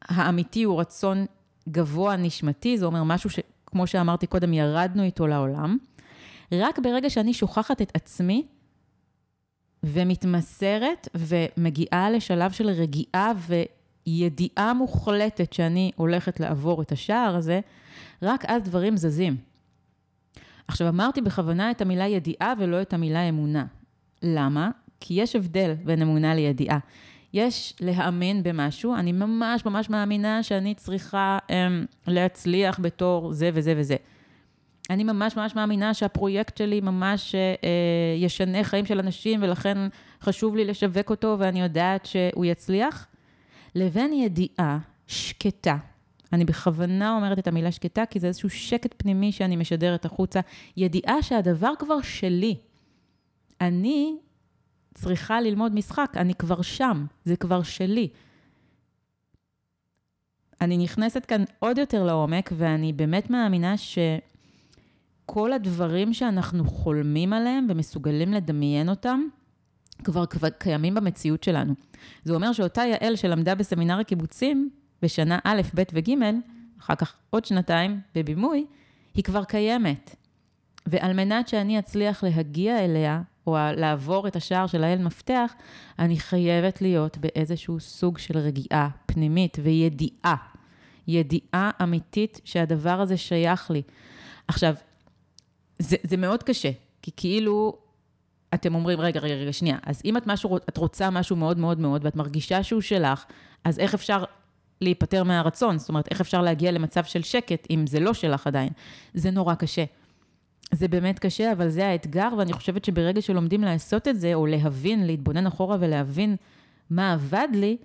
האמיתי 0.02 0.62
הוא 0.62 0.80
רצון 0.80 1.26
גבוה 1.68 2.16
נשמתי, 2.16 2.78
זה 2.78 2.86
אומר 2.86 3.04
משהו 3.04 3.30
שכמו 3.30 3.86
שאמרתי 3.86 4.26
קודם, 4.26 4.54
ירדנו 4.54 5.02
איתו 5.02 5.26
לעולם. 5.26 5.78
רק 6.52 6.78
ברגע 6.78 7.10
שאני 7.10 7.34
שוכחת 7.34 7.82
את 7.82 7.92
עצמי 7.94 8.46
ומתמסרת 9.82 11.08
ומגיעה 11.14 12.10
לשלב 12.10 12.52
של 12.52 12.68
רגיעה 12.68 13.32
וידיעה 14.06 14.74
מוחלטת 14.74 15.52
שאני 15.52 15.90
הולכת 15.96 16.40
לעבור 16.40 16.82
את 16.82 16.92
השער 16.92 17.36
הזה, 17.36 17.60
רק 18.22 18.44
אז 18.44 18.62
דברים 18.62 18.96
זזים. 18.96 19.36
עכשיו, 20.68 20.88
אמרתי 20.88 21.20
בכוונה 21.20 21.70
את 21.70 21.80
המילה 21.80 22.06
ידיעה 22.06 22.52
ולא 22.58 22.82
את 22.82 22.92
המילה 22.92 23.28
אמונה. 23.28 23.64
למה? 24.22 24.70
כי 25.00 25.14
יש 25.14 25.36
הבדל 25.36 25.72
בין 25.84 26.02
אמונה 26.02 26.34
לידיעה. 26.34 26.78
יש 27.32 27.74
להאמין 27.80 28.42
במשהו, 28.42 28.94
אני 28.94 29.12
ממש 29.12 29.66
ממש 29.66 29.90
מאמינה 29.90 30.42
שאני 30.42 30.74
צריכה 30.74 31.38
אמ, 31.50 31.84
להצליח 32.06 32.80
בתור 32.82 33.32
זה 33.32 33.50
וזה 33.54 33.74
וזה. 33.76 33.96
אני 34.90 35.04
ממש 35.04 35.36
ממש 35.36 35.54
מאמינה 35.54 35.94
שהפרויקט 35.94 36.56
שלי 36.56 36.80
ממש 36.80 37.34
אה, 37.34 37.50
ישנה 38.16 38.64
חיים 38.64 38.86
של 38.86 38.98
אנשים, 38.98 39.42
ולכן 39.42 39.78
חשוב 40.22 40.56
לי 40.56 40.64
לשווק 40.64 41.10
אותו, 41.10 41.36
ואני 41.38 41.60
יודעת 41.60 42.06
שהוא 42.06 42.44
יצליח, 42.44 43.06
לבין 43.74 44.12
ידיעה 44.12 44.78
שקטה. 45.06 45.76
אני 46.32 46.44
בכוונה 46.44 47.16
אומרת 47.16 47.38
את 47.38 47.46
המילה 47.46 47.72
שקטה, 47.72 48.06
כי 48.06 48.20
זה 48.20 48.26
איזשהו 48.26 48.50
שקט 48.50 48.94
פנימי 48.96 49.32
שאני 49.32 49.56
משדרת 49.56 50.04
החוצה. 50.04 50.40
ידיעה 50.76 51.22
שהדבר 51.22 51.72
כבר 51.78 52.00
שלי. 52.00 52.56
אני 53.60 54.16
צריכה 54.94 55.40
ללמוד 55.40 55.74
משחק, 55.74 56.12
אני 56.16 56.34
כבר 56.34 56.62
שם, 56.62 57.06
זה 57.24 57.36
כבר 57.36 57.62
שלי. 57.62 58.08
אני 60.60 60.76
נכנסת 60.76 61.24
כאן 61.26 61.44
עוד 61.58 61.78
יותר 61.78 62.04
לעומק, 62.04 62.52
ואני 62.56 62.92
באמת 62.92 63.30
מאמינה 63.30 63.74
שכל 65.30 65.52
הדברים 65.52 66.12
שאנחנו 66.12 66.64
חולמים 66.64 67.32
עליהם 67.32 67.66
ומסוגלים 67.70 68.32
לדמיין 68.32 68.88
אותם, 68.88 69.20
כבר, 70.04 70.26
כבר 70.26 70.48
קיימים 70.48 70.94
במציאות 70.94 71.42
שלנו. 71.42 71.74
זה 72.24 72.34
אומר 72.34 72.52
שאותה 72.52 72.82
יעל 72.82 73.16
שלמדה 73.16 73.54
בסמינר 73.54 73.98
הקיבוצים 73.98 74.70
בשנה 75.02 75.38
א', 75.44 75.60
ב' 75.74 75.82
וג', 75.92 76.10
אחר 76.80 76.94
כך 76.94 77.16
עוד 77.30 77.44
שנתיים 77.44 78.00
בבימוי, 78.14 78.66
היא 79.14 79.24
כבר 79.24 79.44
קיימת. 79.44 80.16
ועל 80.86 81.12
מנת 81.12 81.48
שאני 81.48 81.78
אצליח 81.78 82.24
להגיע 82.24 82.84
אליה, 82.84 83.22
או 83.46 83.56
לעבור 83.76 84.28
את 84.28 84.36
השער 84.36 84.66
של 84.66 84.84
האל 84.84 84.98
מפתח, 84.98 85.52
אני 85.98 86.18
חייבת 86.18 86.82
להיות 86.82 87.18
באיזשהו 87.18 87.80
סוג 87.80 88.18
של 88.18 88.38
רגיעה 88.38 88.88
פנימית 89.06 89.56
וידיעה. 89.62 90.36
ידיעה 91.08 91.70
אמיתית 91.82 92.40
שהדבר 92.44 93.00
הזה 93.00 93.16
שייך 93.16 93.70
לי. 93.70 93.82
עכשיו, 94.48 94.74
זה, 95.78 95.96
זה 96.02 96.16
מאוד 96.16 96.42
קשה, 96.42 96.70
כי 97.02 97.10
כאילו 97.16 97.78
אתם 98.54 98.74
אומרים, 98.74 99.00
רגע, 99.00 99.20
רגע, 99.20 99.34
רגע, 99.34 99.52
שנייה, 99.52 99.78
אז 99.82 100.02
אם 100.04 100.16
את, 100.16 100.26
משהו, 100.26 100.56
את 100.56 100.76
רוצה 100.76 101.10
משהו 101.10 101.36
מאוד 101.36 101.58
מאוד 101.58 101.80
מאוד 101.80 102.04
ואת 102.04 102.16
מרגישה 102.16 102.62
שהוא 102.62 102.80
שלך, 102.80 103.24
אז 103.64 103.78
איך 103.78 103.94
אפשר 103.94 104.24
להיפטר 104.80 105.24
מהרצון? 105.24 105.78
זאת 105.78 105.88
אומרת, 105.88 106.08
איך 106.10 106.20
אפשר 106.20 106.42
להגיע 106.42 106.72
למצב 106.72 107.04
של 107.04 107.22
שקט 107.22 107.66
אם 107.70 107.86
זה 107.86 108.00
לא 108.00 108.14
שלך 108.14 108.46
עדיין? 108.46 108.68
זה 109.14 109.30
נורא 109.30 109.54
קשה. 109.54 109.84
זה 110.72 110.88
באמת 110.88 111.18
קשה, 111.18 111.52
אבל 111.52 111.68
זה 111.68 111.86
האתגר, 111.86 112.28
ואני 112.38 112.52
חושבת 112.52 112.84
שברגע 112.84 113.22
שלומדים 113.22 113.62
לעשות 113.62 114.08
את 114.08 114.20
זה, 114.20 114.34
או 114.34 114.46
להבין, 114.46 115.06
להתבונן 115.06 115.46
אחורה 115.46 115.76
ולהבין 115.80 116.36
מה 116.90 117.12
עבד 117.12 117.48
לי, 117.54 117.76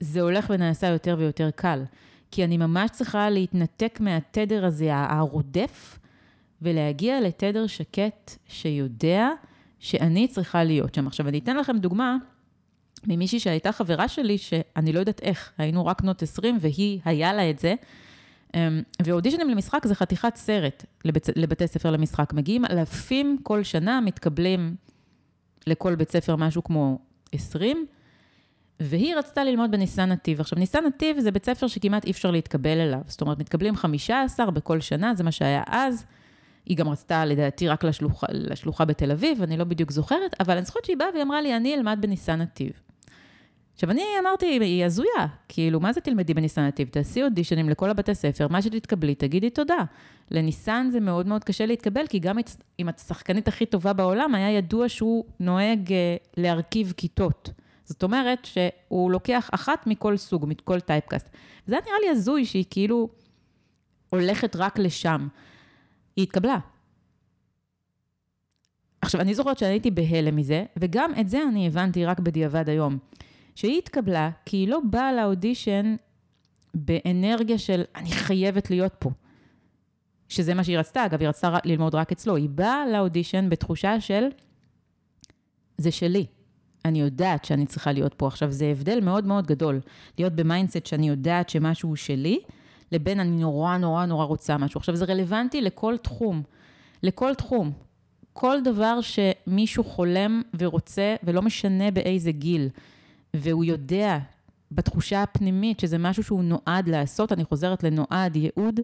זה 0.00 0.20
הולך 0.20 0.46
ונעשה 0.50 0.86
יותר 0.86 1.16
ויותר 1.18 1.50
קל. 1.50 1.84
כי 2.30 2.44
אני 2.44 2.56
ממש 2.56 2.90
צריכה 2.90 3.30
להתנתק 3.30 3.98
מהתדר 4.00 4.64
הזה, 4.64 4.94
הרודף, 4.94 5.98
ולהגיע 6.62 7.20
לתדר 7.20 7.66
שקט 7.66 8.36
שיודע 8.48 9.28
שאני 9.78 10.28
צריכה 10.28 10.64
להיות 10.64 10.94
שם. 10.94 11.06
עכשיו, 11.06 11.28
אני 11.28 11.38
אתן 11.38 11.56
לכם 11.56 11.78
דוגמה 11.78 12.16
ממישהי 13.06 13.40
שהייתה 13.40 13.72
חברה 13.72 14.08
שלי, 14.08 14.38
שאני 14.38 14.92
לא 14.92 15.00
יודעת 15.00 15.22
איך, 15.22 15.52
היינו 15.58 15.86
רק 15.86 16.00
בנות 16.02 16.22
20 16.22 16.58
והיא, 16.60 17.00
היה 17.04 17.32
לה 17.32 17.50
את 17.50 17.58
זה. 17.58 17.74
אמ, 18.54 18.82
ואודישנים 19.02 19.50
למשחק 19.50 19.86
זה 19.86 19.94
חתיכת 19.94 20.36
סרט 20.36 20.84
לבית, 21.04 21.26
לבתי 21.36 21.66
ספר 21.66 21.90
למשחק. 21.90 22.32
מגיעים 22.32 22.64
אלפים 22.64 23.38
כל 23.42 23.62
שנה, 23.62 24.00
מתקבלים 24.00 24.76
לכל 25.66 25.94
בית 25.94 26.10
ספר 26.10 26.36
משהו 26.36 26.64
כמו 26.64 26.98
20, 27.32 27.86
והיא 28.80 29.16
רצתה 29.16 29.44
ללמוד 29.44 29.70
בניסן 29.70 30.08
נתיב. 30.12 30.40
עכשיו, 30.40 30.58
ניסן 30.58 30.84
נתיב 30.86 31.20
זה 31.20 31.30
בית 31.30 31.44
ספר 31.44 31.66
שכמעט 31.66 32.04
אי 32.04 32.10
אפשר 32.10 32.30
להתקבל 32.30 32.78
אליו. 32.78 33.00
זאת 33.06 33.20
אומרת, 33.20 33.38
מתקבלים 33.38 33.76
15 33.76 34.50
בכל 34.50 34.80
שנה, 34.80 35.14
זה 35.14 35.24
מה 35.24 35.32
שהיה 35.32 35.62
אז. 35.66 36.06
היא 36.68 36.76
גם 36.76 36.88
רצתה, 36.88 37.24
לדעתי, 37.24 37.68
רק 37.68 37.84
לשלוחה, 37.84 38.26
לשלוחה 38.30 38.84
בתל 38.84 39.10
אביב, 39.10 39.42
אני 39.42 39.56
לא 39.56 39.64
בדיוק 39.64 39.90
זוכרת, 39.90 40.34
אבל 40.40 40.56
אני 40.56 40.64
זוכרת 40.64 40.84
שהיא 40.84 40.96
באה 40.96 41.08
והיא 41.12 41.22
אמרה 41.22 41.40
לי, 41.40 41.56
אני 41.56 41.74
אלמד 41.74 41.98
בניסן 42.00 42.40
נתיב. 42.40 42.70
עכשיו, 43.74 43.90
אני 43.90 44.02
אמרתי, 44.20 44.46
היא 44.46 44.84
הזויה, 44.84 45.26
כאילו, 45.48 45.80
מה 45.80 45.92
זה 45.92 46.00
תלמדי 46.00 46.34
בניסן 46.34 46.62
נתיב? 46.62 46.88
תעשי 46.88 47.22
אודישנים 47.22 47.68
לכל 47.68 47.90
הבתי 47.90 48.14
ספר, 48.14 48.48
מה 48.48 48.62
שתתקבלי, 48.62 49.14
תגידי 49.14 49.50
תודה. 49.50 49.84
לניסן 50.30 50.88
זה 50.92 51.00
מאוד 51.00 51.26
מאוד 51.26 51.44
קשה 51.44 51.66
להתקבל, 51.66 52.06
כי 52.06 52.18
גם 52.18 52.38
אם 52.80 52.88
את 52.88 52.98
השחקנית 52.98 53.48
הכי 53.48 53.66
טובה 53.66 53.92
בעולם, 53.92 54.34
היה 54.34 54.50
ידוע 54.50 54.88
שהוא 54.88 55.24
נוהג 55.40 55.92
אה, 55.92 56.16
להרכיב 56.36 56.92
כיתות. 56.96 57.50
זאת 57.84 58.02
אומרת 58.02 58.44
שהוא 58.44 59.10
לוקח 59.10 59.50
אחת 59.52 59.86
מכל 59.86 60.16
סוג, 60.16 60.44
מכל 60.48 60.80
טייפקאסט. 60.80 61.28
זה 61.66 61.74
היה 61.74 61.82
נראה 61.86 61.98
לי 62.00 62.08
הזוי 62.08 62.44
שהיא 62.44 62.64
כאילו 62.70 63.08
הולכת 64.10 64.56
רק 64.56 64.78
לשם. 64.78 65.28
היא 66.18 66.22
התקבלה. 66.22 66.58
עכשיו, 69.00 69.20
אני 69.20 69.34
זוכרת 69.34 69.58
שאני 69.58 69.70
הייתי 69.70 69.90
בהלם 69.90 70.36
מזה, 70.36 70.64
וגם 70.78 71.12
את 71.20 71.28
זה 71.28 71.42
אני 71.48 71.66
הבנתי 71.66 72.04
רק 72.04 72.20
בדיעבד 72.20 72.68
היום. 72.68 72.98
שהיא 73.54 73.78
התקבלה 73.78 74.30
כי 74.44 74.56
היא 74.56 74.68
לא 74.68 74.80
באה 74.90 75.12
לאודישן 75.12 75.96
באנרגיה 76.74 77.58
של 77.58 77.82
אני 77.96 78.10
חייבת 78.10 78.70
להיות 78.70 78.94
פה. 78.98 79.10
שזה 80.28 80.54
מה 80.54 80.64
שהיא 80.64 80.78
רצתה, 80.78 81.06
אגב, 81.06 81.20
היא 81.20 81.28
רצתה 81.28 81.58
ללמוד 81.64 81.94
רק 81.94 82.12
אצלו. 82.12 82.36
היא 82.36 82.48
באה 82.48 82.86
לאודישן 82.86 83.48
בתחושה 83.50 84.00
של 84.00 84.24
זה 85.76 85.90
שלי. 85.90 86.26
אני 86.84 87.00
יודעת 87.00 87.44
שאני 87.44 87.66
צריכה 87.66 87.92
להיות 87.92 88.14
פה. 88.14 88.26
עכשיו, 88.26 88.50
זה 88.50 88.66
הבדל 88.66 89.00
מאוד 89.00 89.24
מאוד 89.26 89.46
גדול, 89.46 89.80
להיות 90.18 90.32
ב 90.32 90.39
mindset 90.39 90.86
שאני 90.86 91.08
יודעת 91.08 91.48
שמשהו 91.48 91.88
הוא 91.88 91.96
שלי, 91.96 92.40
לבין 92.92 93.20
אני 93.20 93.40
נורא 93.40 93.76
נורא 93.76 94.06
נורא 94.06 94.24
רוצה 94.24 94.58
משהו. 94.58 94.78
עכשיו, 94.78 94.96
זה 94.96 95.04
רלוונטי 95.04 95.60
לכל 95.60 95.96
תחום, 96.02 96.42
לכל 97.02 97.34
תחום. 97.34 97.72
כל 98.32 98.58
דבר 98.64 98.98
שמישהו 99.00 99.84
חולם 99.84 100.42
ורוצה, 100.58 101.16
ולא 101.22 101.42
משנה 101.42 101.90
באיזה 101.90 102.32
גיל, 102.32 102.68
והוא 103.34 103.64
יודע 103.64 104.18
בתחושה 104.72 105.22
הפנימית 105.22 105.80
שזה 105.80 105.98
משהו 105.98 106.22
שהוא 106.22 106.44
נועד 106.44 106.88
לעשות, 106.88 107.32
אני 107.32 107.44
חוזרת 107.44 107.82
לנועד, 107.82 108.36
ייעוד, 108.36 108.80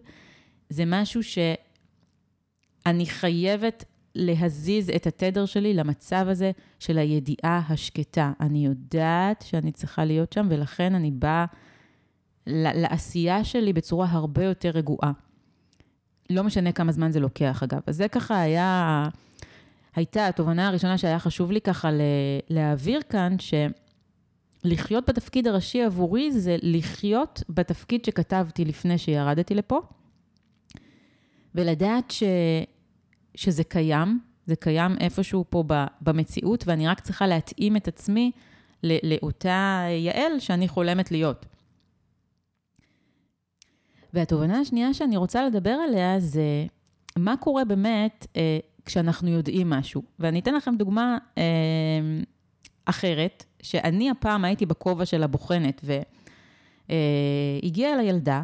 זה 0.69 0.83
משהו 0.85 1.23
שאני 1.23 3.05
חייבת 3.05 3.85
להזיז 4.15 4.89
את 4.89 5.07
התדר 5.07 5.45
שלי 5.45 5.73
למצב 5.73 6.25
הזה 6.29 6.51
של 6.79 6.97
הידיעה 6.97 7.61
השקטה. 7.69 8.31
אני 8.39 8.65
יודעת 8.65 9.41
שאני 9.47 9.71
צריכה 9.71 10.05
להיות 10.05 10.33
שם, 10.33 10.47
ולכן 10.49 10.95
אני 10.95 11.11
באה 11.11 11.45
לעשייה 12.47 13.43
שלי 13.43 13.73
בצורה 13.73 14.07
הרבה 14.09 14.43
יותר 14.43 14.69
רגועה. 14.69 15.11
לא 16.29 16.43
משנה 16.43 16.71
כמה 16.71 16.91
זמן 16.91 17.11
זה 17.11 17.19
לוקח, 17.19 17.63
אגב. 17.63 17.79
אז 17.87 17.95
זה 17.95 18.07
ככה 18.07 18.41
היה, 18.41 19.09
הייתה 19.95 20.27
התובנה 20.27 20.67
הראשונה 20.67 20.97
שהיה 20.97 21.19
חשוב 21.19 21.51
לי 21.51 21.61
ככה 21.61 21.89
להעביר 22.49 23.01
כאן, 23.09 23.35
שלחיות 24.65 25.09
בתפקיד 25.09 25.47
הראשי 25.47 25.83
עבורי 25.83 26.31
זה 26.31 26.57
לחיות 26.61 27.43
בתפקיד 27.49 28.05
שכתבתי 28.05 28.65
לפני 28.65 28.97
שירדתי 28.97 29.55
לפה, 29.55 29.81
ולדעת 31.55 32.11
ש, 32.11 32.23
שזה 33.35 33.63
קיים, 33.63 34.19
זה 34.45 34.55
קיים 34.55 34.95
איפשהו 34.99 35.45
פה 35.49 35.63
במציאות, 36.01 36.63
ואני 36.67 36.87
רק 36.87 36.99
צריכה 36.99 37.27
להתאים 37.27 37.75
את 37.75 37.87
עצמי 37.87 38.31
לאותה 38.83 39.81
יעל 39.89 40.39
שאני 40.39 40.67
חולמת 40.67 41.11
להיות. 41.11 41.45
והתובנה 44.15 44.59
השנייה 44.59 44.93
שאני 44.93 45.17
רוצה 45.17 45.45
לדבר 45.45 45.69
עליה 45.69 46.19
זה 46.19 46.65
מה 47.17 47.37
קורה 47.37 47.65
באמת 47.65 48.27
אה, 48.35 48.59
כשאנחנו 48.85 49.29
יודעים 49.29 49.69
משהו. 49.69 50.01
ואני 50.19 50.39
אתן 50.39 50.55
לכם 50.55 50.75
דוגמה 50.75 51.17
אה, 51.37 51.43
אחרת, 52.85 53.45
שאני 53.61 54.09
הפעם 54.09 54.45
הייתי 54.45 54.65
בכובע 54.65 55.05
של 55.05 55.23
הבוחנת, 55.23 55.81
והגיעה 56.89 57.89
אה, 57.89 57.95
אליי 57.95 58.05
ילדה, 58.05 58.43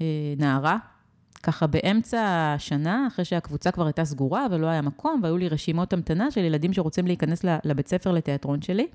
אה, 0.00 0.06
נערה, 0.38 0.78
ככה 1.42 1.66
באמצע 1.66 2.20
השנה, 2.26 3.06
אחרי 3.06 3.24
שהקבוצה 3.24 3.70
כבר 3.70 3.86
הייתה 3.86 4.04
סגורה 4.04 4.46
ולא 4.50 4.66
היה 4.66 4.82
מקום, 4.82 5.20
והיו 5.22 5.38
לי 5.38 5.48
רשימות 5.48 5.92
המתנה 5.92 6.30
של 6.30 6.40
ילדים 6.40 6.72
שרוצים 6.72 7.06
להיכנס 7.06 7.44
לבית 7.64 7.88
ספר 7.88 8.12
לתיאטרון 8.12 8.62
שלי. 8.62 8.86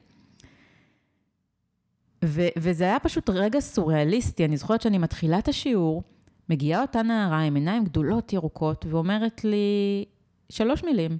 ו- 2.26 2.48
וזה 2.58 2.84
היה 2.84 3.00
פשוט 3.00 3.30
רגע 3.30 3.60
סוריאליסטי. 3.60 4.46
אני 4.46 4.58
זוכרת 4.58 4.82
שאני 4.82 4.98
מתחילה 4.98 5.40
את 5.40 5.48
השיעור, 5.48 6.04
מגיעה 6.50 6.82
אותה 6.82 7.02
נערה 7.02 7.42
עם 7.42 7.56
עיניים 7.56 7.86
גדולות 7.86 8.34
ירוקות, 8.34 8.86
ואומרת 8.90 9.44
לי 9.44 10.06
שלוש 10.50 10.84
מילים, 10.84 11.18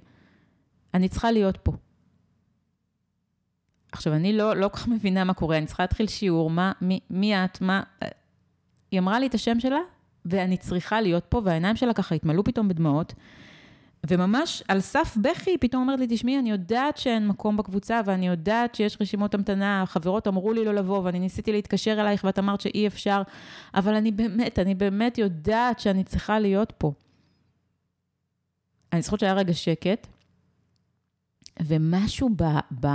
אני 0.94 1.08
צריכה 1.08 1.30
להיות 1.30 1.58
פה. 1.62 1.72
עכשיו, 3.92 4.12
אני 4.12 4.32
לא, 4.32 4.56
לא 4.56 4.68
כל 4.68 4.76
כך 4.76 4.88
מבינה 4.88 5.24
מה 5.24 5.34
קורה, 5.34 5.58
אני 5.58 5.66
צריכה 5.66 5.82
להתחיל 5.82 6.06
שיעור, 6.06 6.50
מה, 6.50 6.72
מי, 6.80 7.00
מי 7.10 7.44
את, 7.44 7.60
מה... 7.60 7.82
היא 8.90 9.00
אמרה 9.00 9.18
לי 9.18 9.26
את 9.26 9.34
השם 9.34 9.60
שלה, 9.60 9.80
ואני 10.24 10.56
צריכה 10.56 11.00
להיות 11.00 11.24
פה, 11.28 11.40
והעיניים 11.44 11.76
שלה 11.76 11.94
ככה 11.94 12.14
התמלאו 12.14 12.44
פתאום 12.44 12.68
בדמעות, 12.68 13.14
וממש 14.06 14.62
על 14.68 14.80
סף 14.80 15.16
בכי, 15.22 15.50
היא 15.50 15.58
פתאום 15.60 15.82
אומרת 15.82 15.98
לי, 15.98 16.06
תשמעי, 16.10 16.38
אני 16.38 16.50
יודעת 16.50 16.96
שאין 16.96 17.28
מקום 17.28 17.56
בקבוצה, 17.56 18.00
ואני 18.04 18.26
יודעת 18.26 18.74
שיש 18.74 18.96
רשימות 19.00 19.34
המתנה, 19.34 19.82
החברות 19.82 20.28
אמרו 20.28 20.52
לי 20.52 20.64
לא 20.64 20.74
לבוא, 20.74 21.00
ואני 21.04 21.18
ניסיתי 21.18 21.52
להתקשר 21.52 22.00
אלייך, 22.00 22.24
ואת 22.24 22.38
אמרת 22.38 22.60
שאי 22.60 22.86
אפשר, 22.86 23.22
אבל 23.74 23.94
אני 23.94 24.10
באמת, 24.10 24.58
אני 24.58 24.74
באמת 24.74 25.18
יודעת 25.18 25.80
שאני 25.80 26.04
צריכה 26.04 26.38
להיות 26.38 26.72
פה. 26.78 26.92
אני 28.92 29.02
זוכרת 29.02 29.20
שהיה 29.20 29.34
רגע 29.34 29.54
שקט, 29.54 30.06
ומשהו 31.62 32.30
ב... 32.36 32.44
ב 32.80 32.88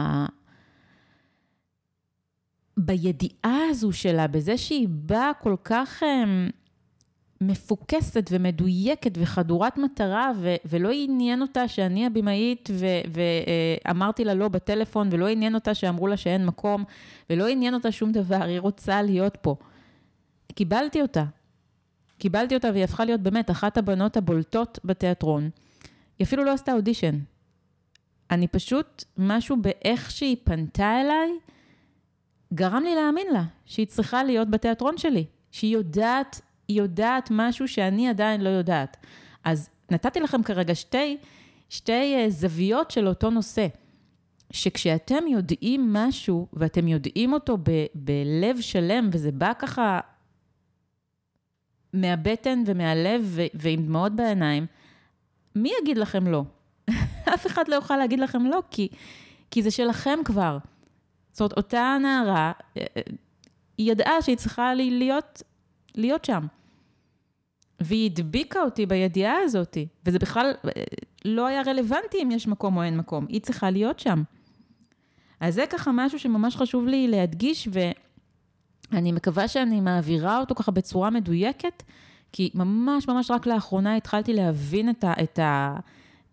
בידיעה 2.77 3.69
הזו 3.69 3.93
שלה, 3.93 4.27
בזה 4.27 4.57
שהיא 4.57 4.87
באה 4.89 5.31
כל 5.33 5.55
כך... 5.63 6.03
Um, 6.03 6.64
מפוקסת 7.41 8.29
ומדויקת 8.31 9.11
וחדורת 9.17 9.77
מטרה, 9.77 10.31
ו- 10.37 10.55
ולא 10.65 10.89
עניין 10.93 11.41
אותה 11.41 11.67
שאני 11.67 12.05
הבמאית 12.05 12.69
ואמרתי 13.85 14.23
לה 14.23 14.33
לא 14.33 14.47
בטלפון, 14.47 15.09
ולא 15.11 15.27
עניין 15.27 15.55
אותה 15.55 15.73
שאמרו 15.73 16.07
לה 16.07 16.17
שאין 16.17 16.45
מקום, 16.45 16.83
ולא 17.29 17.47
עניין 17.47 17.73
אותה 17.73 17.91
שום 17.91 18.11
דבר, 18.11 18.43
היא 18.43 18.59
רוצה 18.59 19.01
להיות 19.01 19.37
פה. 19.41 19.55
קיבלתי 20.53 21.01
אותה. 21.01 21.23
קיבלתי 22.17 22.55
אותה 22.55 22.69
והיא 22.73 22.83
הפכה 22.83 23.05
להיות 23.05 23.21
באמת 23.21 23.51
אחת 23.51 23.77
הבנות 23.77 24.17
הבולטות 24.17 24.79
בתיאטרון. 24.83 25.49
היא 26.19 26.25
אפילו 26.25 26.43
לא 26.43 26.51
עשתה 26.51 26.73
אודישן. 26.73 27.19
אני 28.31 28.47
פשוט, 28.47 29.03
משהו 29.17 29.57
באיך 29.61 30.11
שהיא 30.11 30.37
פנתה 30.43 31.01
אליי, 31.01 31.31
גרם 32.53 32.83
לי 32.83 32.95
להאמין 32.95 33.27
לה 33.33 33.43
שהיא 33.65 33.87
צריכה 33.87 34.23
להיות 34.23 34.49
בתיאטרון 34.49 34.97
שלי, 34.97 35.25
שהיא 35.51 35.73
יודעת 35.73 36.41
היא 36.67 36.78
יודעת 36.82 37.28
משהו 37.32 37.67
שאני 37.67 38.10
עדיין 38.10 38.41
לא 38.41 38.49
יודעת. 38.49 38.97
אז 39.43 39.69
נתתי 39.91 40.19
לכם 40.19 40.43
כרגע 40.43 40.75
שתי, 40.75 41.17
שתי 41.69 42.15
אה, 42.15 42.30
זוויות 42.30 42.91
של 42.91 43.08
אותו 43.08 43.30
נושא. 43.30 43.67
שכשאתם 44.51 45.28
יודעים 45.28 45.93
משהו, 45.93 46.47
ואתם 46.54 46.88
יודעים 46.88 47.34
אותו 47.34 47.58
ב- 47.58 47.86
בלב 47.93 48.62
שלם, 48.62 49.10
וזה 49.12 49.32
בא 49.32 49.51
ככה 49.60 49.99
מהבטן 51.93 52.63
ומהלב 52.65 53.21
ו- 53.25 53.45
ועם 53.54 53.86
דמעות 53.86 54.15
בעיניים, 54.15 54.65
מי 55.56 55.71
יגיד 55.82 55.97
לכם 55.97 56.28
לא? 56.28 56.43
אף 57.34 57.47
אחד 57.47 57.67
לא 57.67 57.75
יוכל 57.75 57.97
להגיד 57.97 58.19
לכם 58.19 58.45
לא, 58.45 58.62
כי, 58.71 58.88
כי 59.51 59.62
זה 59.62 59.71
שלכם 59.71 60.19
כבר. 60.25 60.58
זאת 61.32 61.41
אומרת, 61.41 61.58
אותה 61.58 61.97
נערה, 62.01 62.51
אה, 62.78 62.86
אה, 62.97 63.01
היא 63.78 63.91
ידעה 63.91 64.21
שהיא 64.21 64.38
צריכה 64.38 64.73
להיות 64.73 65.43
להיות 65.97 66.25
שם. 66.25 66.47
והיא 67.79 68.12
הדביקה 68.12 68.62
אותי 68.62 68.86
בידיעה 68.86 69.36
הזאת, 69.43 69.77
וזה 70.05 70.19
בכלל 70.19 70.51
לא 71.25 71.47
היה 71.47 71.62
רלוונטי 71.65 72.17
אם 72.23 72.31
יש 72.31 72.47
מקום 72.47 72.77
או 72.77 72.84
אין 72.84 72.97
מקום, 72.97 73.25
היא 73.29 73.41
צריכה 73.41 73.69
להיות 73.69 73.99
שם. 73.99 74.23
אז 75.39 75.53
זה 75.53 75.65
ככה 75.69 75.91
משהו 75.93 76.19
שממש 76.19 76.55
חשוב 76.55 76.88
לי 76.88 77.08
להדגיש, 77.08 77.67
ואני 78.91 79.12
מקווה 79.12 79.47
שאני 79.47 79.81
מעבירה 79.81 80.39
אותו 80.39 80.55
ככה 80.55 80.71
בצורה 80.71 81.10
מדויקת, 81.10 81.84
כי 82.31 82.49
ממש 82.53 83.08
ממש 83.08 83.31
רק 83.31 83.47
לאחרונה 83.47 83.95
התחלתי 83.95 84.34
להבין 84.34 84.89
את 85.03 85.39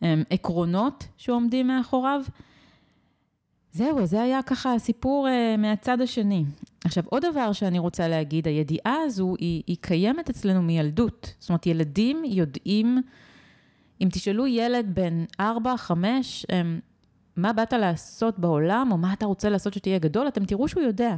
העקרונות 0.03 1.07
שעומדים 1.17 1.67
מאחוריו. 1.67 2.23
זהו, 3.73 4.07
זה 4.07 4.23
היה 4.23 4.43
ככה 4.43 4.75
הסיפור 4.75 5.29
uh, 5.29 5.61
מהצד 5.61 6.01
השני. 6.01 6.45
עכשיו, 6.85 7.05
עוד 7.07 7.25
דבר 7.31 7.53
שאני 7.53 7.79
רוצה 7.79 8.09
להגיד, 8.09 8.49
הידיעה 8.49 8.97
הזו 9.05 9.35
היא, 9.39 9.63
היא 9.67 9.77
קיימת 9.81 10.31
אצלנו 10.31 10.63
מילדות. 10.63 11.35
זאת 11.39 11.49
אומרת, 11.49 11.67
ילדים 11.67 12.23
יודעים, 12.25 13.03
אם 14.01 14.09
תשאלו 14.13 14.47
ילד 14.47 14.91
בן 14.95 15.25
4, 15.41 15.77
5, 15.77 16.47
um, 16.47 16.51
מה 17.37 17.53
באת 17.53 17.73
לעשות 17.73 18.39
בעולם, 18.39 18.89
או 18.93 18.97
מה 18.97 19.13
אתה 19.13 19.27
רוצה 19.27 19.49
לעשות 19.49 19.75
שתהיה 19.75 19.99
גדול, 19.99 20.29
אתם 20.29 20.45
תראו 20.45 20.69
שהוא 20.69 20.83
יודע. 20.83 21.15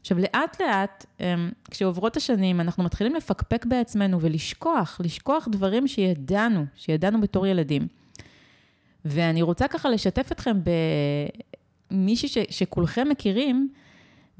עכשיו, 0.00 0.18
לאט 0.18 0.60
לאט, 0.60 1.06
um, 1.18 1.22
כשעוברות 1.70 2.16
השנים, 2.16 2.60
אנחנו 2.60 2.84
מתחילים 2.84 3.14
לפקפק 3.14 3.66
בעצמנו 3.66 4.20
ולשכוח, 4.20 5.00
לשכוח 5.04 5.48
דברים 5.50 5.88
שידענו, 5.88 6.64
שידענו 6.74 7.20
בתור 7.20 7.46
ילדים. 7.46 7.88
ואני 9.04 9.42
רוצה 9.42 9.68
ככה 9.68 9.90
לשתף 9.90 10.32
אתכם 10.32 10.56
במישהי 11.90 12.28
ש, 12.28 12.38
שכולכם 12.50 13.08
מכירים, 13.08 13.68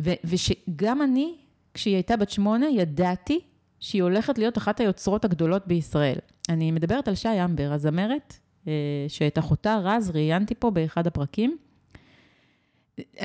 ו, 0.00 0.11
ושגם 0.24 1.02
אני, 1.02 1.34
כשהיא 1.74 1.94
הייתה 1.94 2.16
בת 2.16 2.30
שמונה, 2.30 2.66
ידעתי 2.66 3.40
שהיא 3.80 4.02
הולכת 4.02 4.38
להיות 4.38 4.58
אחת 4.58 4.80
היוצרות 4.80 5.24
הגדולות 5.24 5.66
בישראל. 5.66 6.18
אני 6.48 6.70
מדברת 6.70 7.08
על 7.08 7.14
שי 7.14 7.44
אמבר, 7.44 7.72
הזמרת, 7.72 8.38
אה, 8.68 8.72
שאת 9.08 9.38
אחותה 9.38 9.78
רז 9.82 10.11
ראיינתי 10.11 10.54
פה 10.54 10.70
באחד 10.70 11.06
הפרקים. 11.06 11.56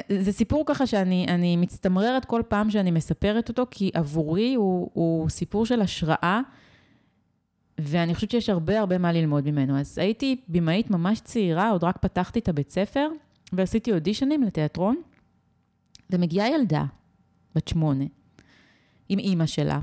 זה 0.10 0.32
סיפור 0.32 0.64
ככה 0.66 0.88
שאני 0.88 1.58
מצטמררת 1.58 2.26
כל 2.26 2.42
פעם 2.48 2.72
שאני 2.72 2.92
מספרת 2.92 3.50
אותו, 3.50 3.66
כי 3.72 3.92
עבורי 3.94 4.54
הוא, 4.54 4.90
הוא 4.94 5.30
סיפור 5.30 5.66
של 5.66 5.82
השראה. 5.82 6.42
ואני 7.78 8.16
חושבת 8.16 8.32
שיש 8.32 8.50
הרבה 8.50 8.80
הרבה 8.80 8.98
מה 8.98 9.12
ללמוד 9.12 9.52
ממנו. 9.52 9.80
אז 9.80 9.98
הייתי 9.98 10.42
במאית 10.48 10.92
ממש 10.92 11.20
צעירה, 11.20 11.70
עוד 11.70 11.84
רק 11.84 11.98
פתחתי 11.98 12.40
את 12.40 12.50
הבית 12.50 12.72
ספר, 12.72 13.08
ועשיתי 13.54 13.92
אודישנים 13.92 14.44
לתיאטרון, 14.44 15.02
ומגיעה 16.10 16.50
ילדה, 16.50 16.84
בת 17.56 17.68
שמונה, 17.68 18.06
עם 19.10 19.20
אימא 19.20 19.46
שלה, 19.46 19.80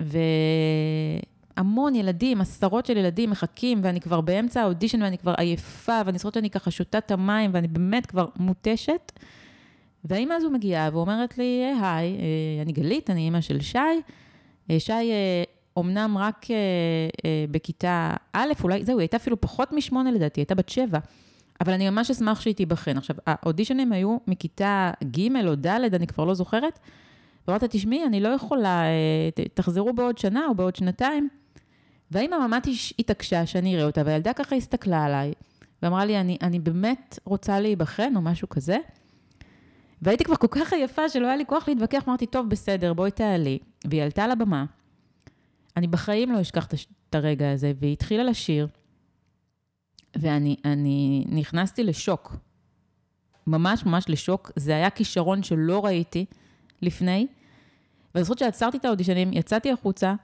והמון 0.00 1.94
ילדים, 1.94 2.40
עשרות 2.40 2.86
של 2.86 2.96
ילדים 2.96 3.30
מחכים, 3.30 3.80
ואני 3.82 4.00
כבר 4.00 4.20
באמצע 4.20 4.62
האודישן 4.62 5.02
ואני 5.02 5.18
כבר 5.18 5.34
עייפה, 5.38 6.00
ואני 6.06 6.18
זוכרת 6.18 6.34
שאני 6.34 6.50
ככה 6.50 6.70
שותה 6.70 6.98
את 6.98 7.10
המים, 7.10 7.50
ואני 7.54 7.68
באמת 7.68 8.06
כבר 8.06 8.26
מותשת. 8.36 9.12
והאימא 10.04 10.34
הזו 10.34 10.50
מגיעה 10.50 10.88
ואומרת 10.92 11.38
לי, 11.38 11.64
היי, 11.82 12.16
אה, 12.16 12.62
אני 12.62 12.72
גלית, 12.72 13.10
אני 13.10 13.20
אימא 13.20 13.40
של 13.40 13.60
שי. 13.60 13.78
אה, 14.70 14.80
שי 14.80 14.92
אה, 14.92 15.44
אמנם 15.78 16.18
רק 16.18 16.46
אה, 16.50 16.56
אה, 17.24 17.44
בכיתה 17.50 18.14
א', 18.32 18.52
אולי, 18.62 18.84
זהו, 18.84 18.98
היא 18.98 19.02
הייתה 19.02 19.16
אפילו 19.16 19.40
פחות 19.40 19.72
משמונה 19.72 20.10
לדעתי, 20.10 20.40
היא 20.40 20.42
הייתה 20.42 20.54
בת 20.54 20.68
שבע. 20.68 20.98
אבל 21.60 21.72
אני 21.72 21.90
ממש 21.90 22.10
אשמח 22.10 22.40
שהיא 22.40 22.54
תיבחן. 22.54 22.96
עכשיו, 22.96 23.16
האודישנים 23.26 23.92
היו 23.92 24.16
מכיתה 24.26 24.90
ג' 25.16 25.46
או 25.46 25.54
ד', 25.54 25.94
אני 25.94 26.06
כבר 26.06 26.24
לא 26.24 26.34
זוכרת. 26.34 26.78
ואמרת, 27.48 27.64
תשמעי, 27.64 28.06
אני 28.06 28.20
לא 28.20 28.28
יכולה, 28.28 28.82
אה, 28.84 29.44
תחזרו 29.54 29.92
בעוד 29.92 30.18
שנה 30.18 30.46
או 30.48 30.54
בעוד 30.54 30.76
שנתיים. 30.76 31.28
והאימא 32.10 32.46
ממש 32.46 32.94
התעקשה 32.98 33.46
שאני 33.46 33.74
אראה 33.74 33.86
אותה, 33.86 34.02
והילדה 34.06 34.32
ככה 34.32 34.56
הסתכלה 34.56 35.04
עליי, 35.04 35.32
ואמרה 35.82 36.04
לי, 36.04 36.20
אני, 36.20 36.38
אני 36.42 36.58
באמת 36.58 37.18
רוצה 37.24 37.60
להיבחן 37.60 38.16
או 38.16 38.20
משהו 38.20 38.48
כזה. 38.48 38.78
והייתי 40.02 40.24
כבר 40.24 40.36
כל 40.36 40.46
כך 40.50 40.72
עייפה 40.72 41.08
שלא 41.08 41.26
היה 41.26 41.36
לי 41.36 41.46
כוח 41.46 41.68
להתווכח, 41.68 42.08
אמרתי, 42.08 42.26
טוב, 42.26 42.48
בסדר, 42.48 42.92
בואי 42.92 43.10
תעלי. 43.10 43.58
והיא 43.84 44.02
עלתה 44.02 44.26
לבמה, 44.26 44.64
אני 45.76 45.86
בחיים 45.86 46.32
לא 46.32 46.40
אשכח 46.40 46.66
את 47.10 47.14
הרגע 47.14 47.52
הזה, 47.52 47.72
והיא 47.80 47.92
התחילה 47.92 48.24
לשיר, 48.24 48.68
ואני 50.20 51.24
נכנסתי 51.28 51.84
לשוק. 51.84 52.36
ממש 53.46 53.86
ממש 53.86 54.04
לשוק. 54.08 54.52
זה 54.56 54.76
היה 54.76 54.90
כישרון 54.90 55.42
שלא 55.42 55.84
ראיתי 55.84 56.24
לפני. 56.82 57.26
ואני 58.14 58.24
זוכרת 58.24 58.38
שעצרתי 58.38 58.76
את 58.76 58.84
האודישנים, 58.84 59.32
יצאתי 59.32 59.72
החוצה, 59.72 60.14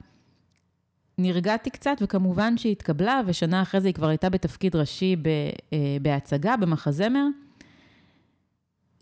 נרגעתי 1.17 1.69
קצת, 1.69 1.97
וכמובן 2.01 2.57
שהיא 2.57 2.71
התקבלה, 2.71 3.21
ושנה 3.25 3.61
אחרי 3.61 3.81
זה 3.81 3.87
היא 3.87 3.93
כבר 3.95 4.07
הייתה 4.07 4.29
בתפקיד 4.29 4.75
ראשי 4.75 5.15
אה, 5.73 5.97
בהצגה, 6.01 6.57
במחזמר. 6.57 7.25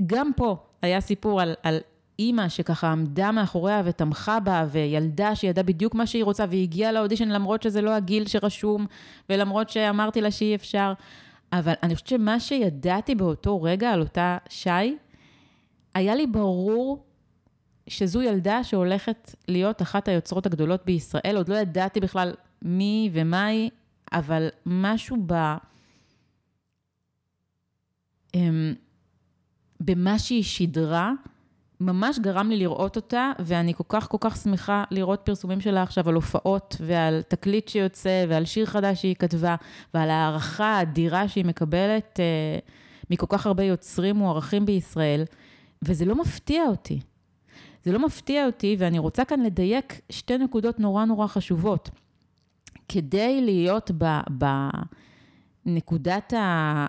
גם 0.06 0.32
פה 0.36 0.56
היה 0.82 1.02
סיפור 1.02 1.42
על, 1.42 1.54
על 1.64 1.80
אימא 2.20 2.50
שככה 2.50 2.92
עמדה 2.92 3.32
מאחוריה 3.32 3.82
ותמכה 3.86 4.40
בה, 4.40 4.66
וילדה 4.72 5.36
שידעה 5.36 5.64
בדיוק 5.64 5.96
מה 5.96 6.08
שהיא 6.08 6.24
רוצה, 6.24 6.46
והיא 6.50 6.64
הגיעה 6.64 6.92
לאודישן 6.92 7.30
למרות 7.30 7.64
שזה 7.64 7.82
לא 7.82 7.92
הגיל 7.92 8.28
שרשום, 8.28 8.86
ולמרות 9.30 9.70
שאמרתי 9.70 10.22
לה 10.22 10.32
שאי 10.32 10.56
אפשר. 10.56 10.94
אבל 11.54 11.74
אני 11.84 11.96
חושבת 11.96 12.08
שמה 12.08 12.40
שידעתי 12.40 13.16
באותו 13.16 13.62
רגע 13.62 13.90
על 13.90 14.00
אותה 14.00 14.38
שי, 14.50 14.98
היה 15.94 16.16
לי 16.16 16.28
ברור 16.28 17.06
שזו 17.88 18.22
ילדה 18.22 18.64
שהולכת 18.64 19.36
להיות 19.48 19.82
אחת 19.82 20.08
היוצרות 20.08 20.46
הגדולות 20.46 20.86
בישראל. 20.86 21.34
עוד 21.38 21.50
לא 21.50 21.56
ידעתי 21.56 22.00
בכלל 22.00 22.34
מי 22.62 23.10
ומה 23.14 23.46
היא, 23.46 23.70
אבל 24.12 24.50
משהו 24.66 25.18
ב... 25.26 25.34
אמ, 28.36 28.74
במה 29.80 30.20
שהיא 30.20 30.44
שידרה, 30.44 31.12
ממש 31.82 32.20
גרם 32.20 32.50
לי 32.50 32.58
לראות 32.58 32.96
אותה, 32.96 33.32
ואני 33.40 33.74
כל 33.74 33.84
כך 33.90 34.10
כל 34.10 34.18
כך 34.20 34.38
שמחה 34.38 34.84
לראות 34.92 35.22
פרסומים 35.24 35.62
שלה 35.62 35.84
עכשיו 35.84 36.10
על 36.10 36.16
הופעות 36.16 36.76
ועל 36.80 37.22
תקליט 37.28 37.68
שיוצא 37.68 38.26
ועל 38.30 38.46
שיר 38.46 38.66
חדש 38.66 39.02
שהיא 39.02 39.16
כתבה 39.16 39.56
ועל 39.94 40.10
הערכה 40.10 40.66
האדירה 40.66 41.28
שהיא 41.28 41.46
מקבלת 41.46 42.20
אה, 42.20 42.60
מכל 43.10 43.26
כך 43.30 43.48
הרבה 43.48 43.64
יוצרים 43.64 44.16
מוערכים 44.16 44.66
בישראל, 44.66 45.24
וזה 45.82 46.06
לא 46.06 46.16
מפתיע 46.16 46.64
אותי. 46.64 47.00
זה 47.84 47.92
לא 47.92 48.06
מפתיע 48.06 48.46
אותי, 48.46 48.76
ואני 48.80 49.00
רוצה 49.00 49.26
כאן 49.26 49.40
לדייק 49.40 50.02
שתי 50.10 50.38
נקודות 50.38 50.80
נורא 50.80 51.06
נורא 51.06 51.28
חשובות. 51.28 51.90
כדי 52.88 53.42
להיות 53.42 53.92
ב... 53.98 54.20
ב 54.38 54.46
בנקודת 55.66 56.34
ה... 56.34 56.86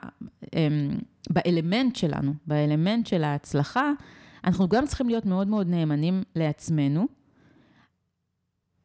אמ, 0.56 0.90
באלמנט 1.30 1.96
שלנו, 1.96 2.34
באלמנט 2.46 3.06
של 3.06 3.24
ההצלחה, 3.24 3.92
אנחנו 4.44 4.68
גם 4.68 4.86
צריכים 4.86 5.08
להיות 5.08 5.26
מאוד 5.26 5.48
מאוד 5.48 5.68
נאמנים 5.68 6.22
לעצמנו. 6.36 7.06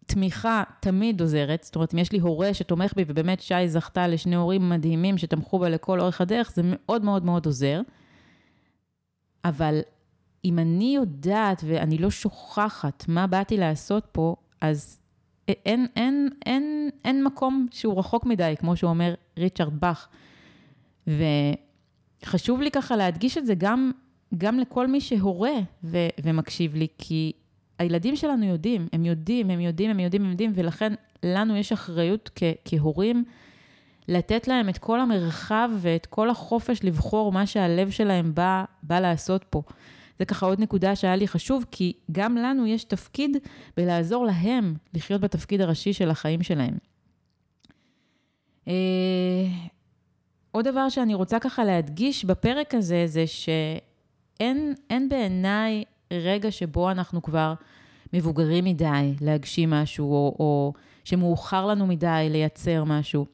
תמיכה 0.05 0.63
תמיד 0.79 1.21
עוזרת, 1.21 1.63
זאת 1.63 1.75
אומרת, 1.75 1.93
אם 1.93 1.99
יש 1.99 2.11
לי 2.11 2.19
הורה 2.19 2.53
שתומך 2.53 2.93
בי, 2.95 3.05
ובאמת 3.07 3.41
שי 3.41 3.67
זכתה 3.67 4.07
לשני 4.07 4.35
הורים 4.35 4.69
מדהימים 4.69 5.17
שתמכו 5.17 5.59
בה 5.59 5.69
לכל 5.69 5.99
אורך 5.99 6.21
הדרך, 6.21 6.51
זה 6.51 6.61
מאוד 6.65 7.03
מאוד 7.03 7.25
מאוד 7.25 7.45
עוזר. 7.45 7.81
אבל 9.45 9.79
אם 10.45 10.59
אני 10.59 10.95
יודעת 10.95 11.63
ואני 11.67 11.97
לא 11.97 12.11
שוכחת 12.11 13.05
מה 13.07 13.27
באתי 13.27 13.57
לעשות 13.57 14.07
פה, 14.11 14.35
אז 14.61 14.99
אין, 15.47 15.87
אין, 15.95 16.29
אין, 16.45 16.89
אין 17.05 17.23
מקום 17.23 17.67
שהוא 17.71 17.99
רחוק 17.99 18.25
מדי, 18.25 18.53
כמו 18.59 18.75
שאומר 18.75 19.13
ריצ'רד 19.37 19.79
באך. 19.79 20.07
וחשוב 21.07 22.61
לי 22.61 22.71
ככה 22.71 22.95
להדגיש 22.95 23.37
את 23.37 23.45
זה 23.45 23.53
גם, 23.57 23.91
גם 24.37 24.59
לכל 24.59 24.87
מי 24.87 25.01
שהורה 25.01 25.59
ו, 25.83 25.97
ומקשיב 26.23 26.75
לי, 26.75 26.87
כי 26.97 27.31
הילדים 27.79 28.15
שלנו 28.15 28.45
יודעים, 28.45 28.87
הם 28.93 29.05
יודעים, 29.05 29.49
הם 29.49 29.59
יודעים, 29.59 29.91
הם 29.91 29.99
יודעים, 29.99 30.23
הם 30.23 30.31
יודעים, 30.31 30.51
ולכן 30.55 30.93
לנו 31.23 31.57
יש 31.57 31.71
אחריות 31.71 32.29
כ, 32.35 32.43
כהורים 32.65 33.23
לתת 34.07 34.47
להם 34.47 34.69
את 34.69 34.77
כל 34.77 34.99
המרחב 34.99 35.69
ואת 35.77 36.05
כל 36.05 36.29
החופש 36.29 36.79
לבחור 36.83 37.31
מה 37.31 37.45
שהלב 37.45 37.89
שלהם 37.89 38.35
בא, 38.35 38.63
בא 38.83 38.99
לעשות 38.99 39.45
פה. 39.49 39.61
זה 40.19 40.25
ככה 40.25 40.45
עוד 40.45 40.59
נקודה 40.59 40.95
שהיה 40.95 41.15
לי 41.15 41.27
חשוב, 41.27 41.65
כי 41.71 41.93
גם 42.11 42.37
לנו 42.37 42.67
יש 42.67 42.83
תפקיד 42.83 43.37
בלעזור 43.77 44.25
להם 44.25 44.75
לחיות 44.93 45.21
בתפקיד 45.21 45.61
הראשי 45.61 45.93
של 45.93 46.09
החיים 46.09 46.43
שלהם. 46.43 46.77
אה, 48.67 48.73
עוד 50.51 50.67
דבר 50.67 50.89
שאני 50.89 51.13
רוצה 51.13 51.39
ככה 51.39 51.63
להדגיש 51.63 52.25
בפרק 52.25 52.75
הזה, 52.75 53.03
זה 53.07 53.27
שאין 54.37 55.09
בעיניי 55.09 55.83
רגע 56.13 56.51
שבו 56.51 56.91
אנחנו 56.91 57.21
כבר 57.21 57.53
מבוגרים 58.13 58.65
מדי 58.65 59.13
להגשים 59.21 59.69
משהו, 59.69 60.05
או, 60.05 60.35
או 60.39 60.73
שמאוחר 61.03 61.65
לנו 61.65 61.87
מדי 61.87 62.27
לייצר 62.31 62.83
משהו. 62.83 63.25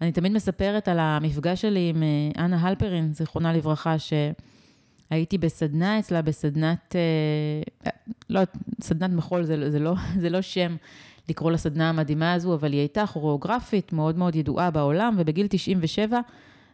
אני 0.00 0.12
תמיד 0.12 0.32
מספרת 0.32 0.88
על 0.88 0.98
המפגש 0.98 1.60
שלי 1.62 1.88
עם 1.88 2.02
אה, 2.02 2.44
אנה 2.44 2.60
הלפרין, 2.60 3.14
זיכרונה 3.14 3.52
לברכה, 3.52 3.98
ש... 3.98 4.12
הייתי 5.10 5.38
בסדנה 5.38 5.98
אצלה, 5.98 6.22
בסדנת, 6.22 6.96
אה, 6.96 7.90
לא, 8.30 8.40
סדנת 8.82 9.10
מחול 9.10 9.44
זה, 9.44 9.70
זה, 9.70 9.78
לא, 9.78 9.94
זה 10.22 10.30
לא 10.30 10.40
שם 10.42 10.76
לקרוא 11.28 11.50
לסדנה 11.50 11.88
המדהימה 11.88 12.32
הזו, 12.32 12.54
אבל 12.54 12.72
היא 12.72 12.80
הייתה 12.80 13.06
כוריאוגרפית 13.06 13.92
מאוד 13.92 14.18
מאוד 14.18 14.36
ידועה 14.36 14.70
בעולם, 14.70 15.14
ובגיל 15.18 15.46
97 15.50 16.20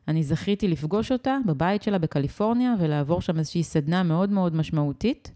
אני 0.09 0.23
זכיתי 0.23 0.69
לפגוש 0.69 1.13
אותה 1.13 1.39
בבית 1.47 1.83
שלה 1.83 1.99
בקליפורניה, 1.99 2.75
ולעבור 2.79 3.21
שם 3.21 3.39
איזושהי 3.39 3.63
סדנה 3.63 4.03
מאוד 4.03 4.31
מאוד 4.31 4.57
משמעותית. 4.57 5.31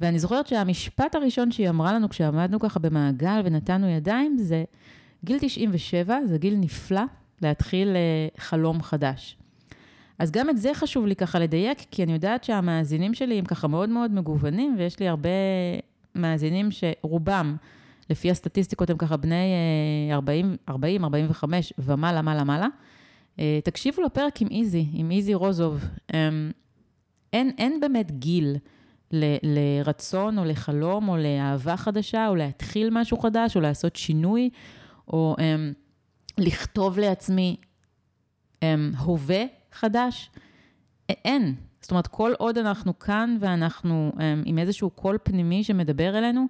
ואני 0.00 0.18
זוכרת 0.18 0.46
שהמשפט 0.46 1.14
הראשון 1.14 1.50
שהיא 1.50 1.68
אמרה 1.68 1.92
לנו 1.92 2.08
כשעמדנו 2.08 2.60
ככה 2.60 2.80
במעגל 2.80 3.40
ונתנו 3.44 3.88
ידיים, 3.88 4.38
זה 4.38 4.64
גיל 5.24 5.38
97 5.40 6.18
זה 6.26 6.38
גיל 6.38 6.56
נפלא 6.56 7.02
להתחיל 7.42 7.88
אה, 7.88 8.28
חלום 8.38 8.82
חדש. 8.82 9.36
אז 10.18 10.30
גם 10.30 10.50
את 10.50 10.58
זה 10.58 10.74
חשוב 10.74 11.06
לי 11.06 11.16
ככה 11.16 11.38
לדייק, 11.38 11.78
כי 11.90 12.02
אני 12.02 12.12
יודעת 12.12 12.44
שהמאזינים 12.44 13.14
שלי 13.14 13.38
הם 13.38 13.44
ככה 13.44 13.68
מאוד 13.68 13.88
מאוד 13.88 14.12
מגוונים, 14.12 14.74
ויש 14.78 15.00
לי 15.00 15.08
הרבה 15.08 15.28
מאזינים 16.14 16.68
שרובם, 16.70 17.56
לפי 18.10 18.30
הסטטיסטיקות, 18.30 18.90
הם 18.90 18.96
ככה 18.96 19.16
בני 19.16 19.54
40, 20.12 20.56
40, 20.68 21.04
45 21.04 21.72
ומעלה, 21.78 22.22
מעלה, 22.22 22.44
מעלה. 22.44 22.68
אה, 23.38 23.58
תקשיבו 23.64 24.02
לפרק 24.02 24.42
עם 24.42 24.48
איזי, 24.50 24.86
עם 24.92 25.10
איזי 25.10 25.34
רוזוב. 25.34 25.84
אמ, 26.14 26.50
אין, 27.32 27.50
אין 27.58 27.80
באמת 27.80 28.10
גיל 28.10 28.56
ל, 29.12 29.24
לרצון 29.42 30.38
או 30.38 30.44
לחלום 30.44 31.08
או 31.08 31.16
לאהבה 31.16 31.76
חדשה, 31.76 32.28
או 32.28 32.36
להתחיל 32.36 32.88
משהו 32.92 33.18
חדש, 33.18 33.56
או 33.56 33.60
לעשות 33.60 33.96
שינוי, 33.96 34.50
או 35.08 35.36
um, 35.38 35.42
לכתוב 36.38 36.98
לעצמי 36.98 37.56
um, 38.54 38.98
הווה 38.98 39.44
חדש? 39.72 40.30
אין. 41.08 41.54
זאת 41.80 41.90
אומרת, 41.90 42.06
כל 42.06 42.32
עוד 42.38 42.58
אנחנו 42.58 42.98
כאן 42.98 43.36
ואנחנו 43.40 44.12
אמ, 44.20 44.42
עם 44.46 44.58
איזשהו 44.58 44.90
קול 44.90 45.18
פנימי 45.22 45.64
שמדבר 45.64 46.18
אלינו, 46.18 46.46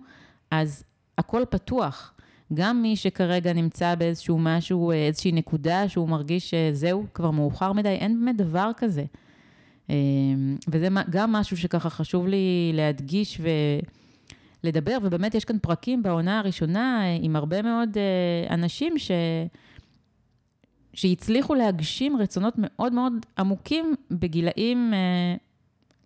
אז 0.50 0.84
הכל 1.18 1.42
פתוח. 1.50 2.14
גם 2.54 2.82
מי 2.82 2.96
שכרגע 2.96 3.52
נמצא 3.52 3.94
באיזשהו 3.94 4.38
משהו, 4.38 4.92
איזושהי 4.92 5.32
נקודה 5.32 5.88
שהוא 5.88 6.08
מרגיש 6.08 6.50
שזהו, 6.50 7.04
כבר 7.14 7.30
מאוחר 7.30 7.72
מדי, 7.72 7.88
אין 7.88 8.20
באמת 8.20 8.36
דבר 8.36 8.70
כזה. 8.76 9.04
אמ, 9.90 10.56
וזה 10.68 10.88
גם 11.10 11.32
משהו 11.32 11.56
שככה 11.56 11.90
חשוב 11.90 12.26
לי 12.26 12.70
להדגיש 12.74 13.40
ולדבר, 14.64 14.98
ובאמת 15.02 15.34
יש 15.34 15.44
כאן 15.44 15.58
פרקים 15.58 16.02
בעונה 16.02 16.38
הראשונה 16.38 17.02
עם 17.20 17.36
הרבה 17.36 17.62
מאוד 17.62 17.98
אה, 17.98 18.54
אנשים 18.54 18.98
ש... 18.98 19.10
שהצליחו 20.94 21.54
להגשים 21.54 22.16
רצונות 22.16 22.54
מאוד 22.56 22.92
מאוד 22.92 23.12
עמוקים 23.38 23.94
בגילאים, 24.10 24.94
אה, 24.94 25.34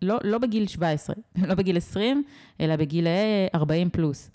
לא, 0.03 0.19
לא 0.25 0.39
בגיל 0.39 0.67
17, 0.67 1.17
לא 1.49 1.55
בגיל 1.55 1.77
20, 1.77 2.23
אלא 2.61 2.77
בגילאי 2.77 3.49
40 3.55 3.91
פלוס. 3.91 4.31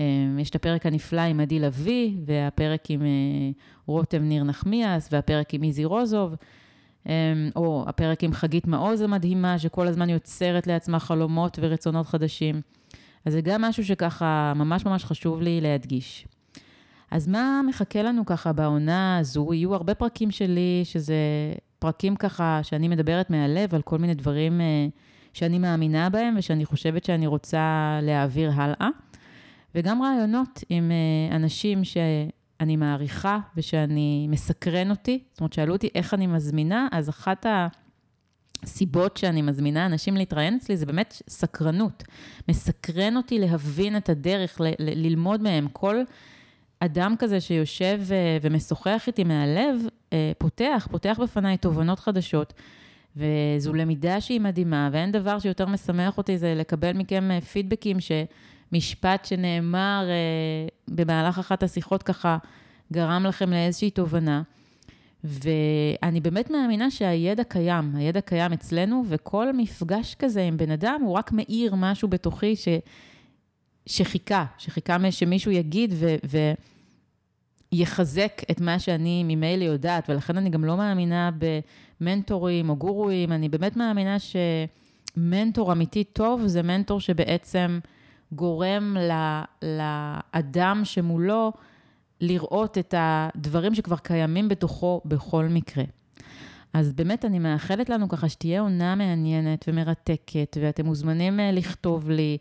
אה, 0.00 0.04
יש 0.38 0.50
את 0.50 0.54
הפרק 0.54 0.86
הנפלא 0.86 1.20
עם 1.20 1.40
עדי 1.40 1.58
לביא, 1.58 2.10
והפרק 2.26 2.90
עם 2.90 3.02
אה, 3.02 3.06
רותם 3.86 4.22
ניר 4.22 4.44
נחמיאס, 4.44 5.08
והפרק 5.12 5.54
עם 5.54 5.62
איזי 5.62 5.84
רוזוב, 5.84 6.34
או 7.56 7.84
הפרק 7.88 8.24
עם 8.24 8.32
חגית 8.32 8.66
מעוז 8.66 9.00
המדהימה, 9.00 9.58
שכל 9.58 9.86
הזמן 9.86 10.10
יוצרת 10.10 10.66
לעצמה 10.66 10.98
חלומות 10.98 11.58
ורצונות 11.62 12.06
חדשים. 12.06 12.60
אז 13.24 13.32
זה 13.32 13.40
גם 13.40 13.62
משהו 13.62 13.84
שככה 13.84 14.52
ממש 14.56 14.86
ממש 14.86 15.04
חשוב 15.04 15.40
לי 15.40 15.60
להדגיש. 15.60 16.26
אז 17.10 17.28
מה 17.28 17.60
מחכה 17.68 18.02
לנו 18.02 18.26
ככה 18.26 18.52
בעונה 18.52 19.18
הזו? 19.18 19.54
יהיו 19.54 19.74
הרבה 19.74 19.94
פרקים 19.94 20.30
שלי, 20.30 20.80
שזה 20.84 21.14
פרקים 21.78 22.16
ככה 22.16 22.60
שאני 22.62 22.88
מדברת 22.88 23.30
מהלב 23.30 23.74
על 23.74 23.82
כל 23.82 23.98
מיני 23.98 24.14
דברים 24.14 24.60
אה, 24.60 24.86
שאני 25.32 25.58
מאמינה 25.58 26.10
בהם 26.10 26.34
ושאני 26.38 26.64
חושבת 26.64 27.04
שאני 27.04 27.26
רוצה 27.26 27.98
להעביר 28.02 28.50
הלאה. 28.54 28.88
וגם 29.74 30.02
רעיונות 30.02 30.64
עם 30.68 30.90
אה, 30.90 31.36
אנשים 31.36 31.84
שאני 31.84 32.76
מעריכה 32.76 33.38
ושאני 33.56 34.26
מסקרן 34.30 34.90
אותי. 34.90 35.24
זאת 35.32 35.40
אומרת, 35.40 35.52
שאלו 35.52 35.72
אותי 35.72 35.88
איך 35.94 36.14
אני 36.14 36.26
מזמינה, 36.26 36.88
אז 36.92 37.08
אחת 37.08 37.46
הסיבות 38.62 39.16
שאני 39.16 39.42
מזמינה 39.42 39.86
אנשים 39.86 40.16
להתראיין 40.16 40.56
אצלי 40.56 40.76
זה 40.76 40.86
באמת 40.86 41.22
סקרנות. 41.28 42.02
מסקרן 42.48 43.16
אותי 43.16 43.38
להבין 43.38 43.96
את 43.96 44.08
הדרך, 44.08 44.60
ל- 44.60 44.66
ל- 44.66 45.06
ללמוד 45.06 45.42
מהם. 45.42 45.68
כל... 45.72 46.04
אדם 46.84 47.14
כזה 47.18 47.40
שיושב 47.40 48.00
אה, 48.10 48.38
ומשוחח 48.42 49.04
איתי 49.06 49.24
מהלב, 49.24 49.76
אה, 50.12 50.32
פותח, 50.38 50.88
פותח 50.90 51.18
בפניי 51.22 51.56
תובנות 51.56 51.98
חדשות. 51.98 52.52
וזו 53.16 53.74
למידה 53.74 54.20
שהיא 54.20 54.40
מדהימה, 54.40 54.88
ואין 54.92 55.12
דבר 55.12 55.38
שיותר 55.38 55.66
משמח 55.66 56.18
אותי 56.18 56.38
זה 56.38 56.54
לקבל 56.54 56.92
מכם 56.92 57.28
פידבקים 57.52 57.96
שמשפט 58.72 59.24
שנאמר 59.24 60.08
במהלך 60.88 61.38
אחת 61.38 61.62
השיחות 61.62 62.02
ככה 62.02 62.38
גרם 62.92 63.24
לכם 63.24 63.50
לאיזושהי 63.50 63.90
תובנה. 63.90 64.42
ואני 65.24 66.20
באמת 66.20 66.50
מאמינה 66.50 66.90
שהידע 66.90 67.44
קיים, 67.44 67.96
הידע 67.96 68.20
קיים 68.20 68.52
אצלנו, 68.52 69.04
וכל 69.08 69.52
מפגש 69.52 70.14
כזה 70.14 70.42
עם 70.42 70.56
בן 70.56 70.70
אדם 70.70 71.00
הוא 71.04 71.12
רק 71.12 71.32
מאיר 71.32 71.74
משהו 71.74 72.08
בתוכי 72.08 72.56
ש... 72.56 72.68
שחיכה, 73.86 74.44
שחיכה 74.58 75.10
שמישהו 75.10 75.52
יגיד 75.52 75.94
ו... 75.96 76.14
ו... 76.26 76.38
יחזק 77.72 78.42
את 78.50 78.60
מה 78.60 78.78
שאני 78.78 79.24
ממילא 79.24 79.64
יודעת, 79.64 80.10
ולכן 80.10 80.36
אני 80.36 80.50
גם 80.50 80.64
לא 80.64 80.76
מאמינה 80.76 81.30
במנטורים 82.00 82.70
או 82.70 82.76
גורואים, 82.76 83.32
אני 83.32 83.48
באמת 83.48 83.76
מאמינה 83.76 84.16
שמנטור 84.18 85.72
אמיתי 85.72 86.04
טוב 86.04 86.46
זה 86.46 86.62
מנטור 86.62 87.00
שבעצם 87.00 87.78
גורם 88.32 88.96
לאדם 89.62 90.80
שמולו 90.84 91.52
לראות 92.20 92.78
את 92.78 92.94
הדברים 92.98 93.74
שכבר 93.74 93.96
קיימים 93.96 94.48
בתוכו 94.48 95.00
בכל 95.04 95.44
מקרה. 95.44 95.84
אז 96.72 96.92
באמת 96.92 97.24
אני 97.24 97.38
מאחלת 97.38 97.90
לנו 97.90 98.08
ככה 98.08 98.28
שתהיה 98.28 98.60
עונה 98.60 98.94
מעניינת 98.94 99.64
ומרתקת, 99.68 100.56
ואתם 100.60 100.86
מוזמנים 100.86 101.40
אה, 101.40 101.52
לכתוב 101.52 102.10
לי. 102.10 102.38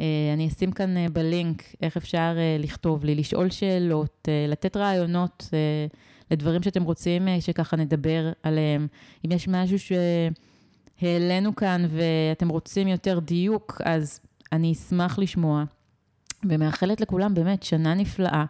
אה, 0.00 0.04
אני 0.34 0.48
אשים 0.48 0.72
כאן 0.72 0.96
אה, 0.96 1.06
בלינק 1.12 1.62
איך 1.82 1.96
אפשר 1.96 2.36
לכתוב 2.58 3.04
לי, 3.04 3.14
לשאול 3.14 3.50
שאלות, 3.50 4.28
לתת 4.48 4.76
רעיונות 4.76 5.48
לדברים 6.30 6.62
שאתם 6.62 6.82
רוצים 6.82 7.28
שככה 7.40 7.76
נדבר 7.76 8.32
עליהם. 8.42 8.86
אם 9.26 9.32
יש 9.32 9.48
משהו 9.48 9.96
שהעלינו 11.00 11.56
כאן 11.56 11.86
ואתם 11.90 12.48
רוצים 12.48 12.88
יותר 12.88 13.18
דיוק, 13.18 13.80
אז 13.84 14.20
אני 14.52 14.72
אשמח 14.72 15.18
לשמוע. 15.18 15.64
ומאחלת 16.44 17.00
לכולם 17.00 17.34
באמת 17.34 17.62
שנה 17.62 17.94
נפלאה, 17.94 18.44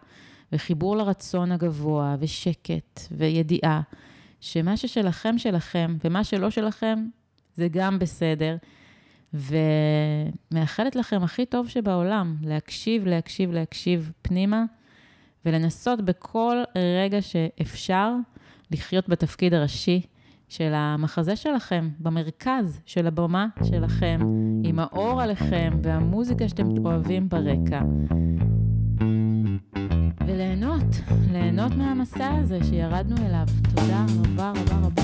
וחיבור 0.51 0.97
לרצון 0.97 1.51
הגבוה, 1.51 2.15
ושקט, 2.19 2.99
וידיעה, 3.11 3.81
שמה 4.39 4.77
ששלכם 4.77 5.37
שלכם, 5.37 5.97
ומה 6.03 6.23
שלא 6.23 6.49
שלכם, 6.49 7.07
זה 7.55 7.67
גם 7.71 7.99
בסדר. 7.99 8.55
ומאחלת 9.33 10.95
לכם 10.95 11.23
הכי 11.23 11.45
טוב 11.45 11.69
שבעולם, 11.69 12.35
להקשיב, 12.43 13.05
להקשיב, 13.05 13.51
להקשיב 13.51 14.11
פנימה, 14.21 14.63
ולנסות 15.45 16.01
בכל 16.01 16.63
רגע 17.03 17.21
שאפשר 17.21 18.13
לחיות 18.71 19.09
בתפקיד 19.09 19.53
הראשי 19.53 20.01
של 20.49 20.71
המחזה 20.73 21.35
שלכם, 21.35 21.89
במרכז 21.99 22.79
של 22.85 23.07
הבמה 23.07 23.47
שלכם, 23.63 24.19
עם 24.63 24.79
האור 24.79 25.21
עליכם 25.21 25.73
והמוזיקה 25.83 26.49
שאתם 26.49 26.85
אוהבים 26.85 27.29
ברקע. 27.29 27.81
וליהנות, 30.27 31.01
ליהנות 31.31 31.75
מהמסע 31.75 32.29
הזה 32.29 32.59
שירדנו 32.63 33.15
אליו. 33.25 33.45
תודה 33.75 34.05
רבה 34.19 34.53
רבה 34.55 34.87
רבה. 34.87 35.01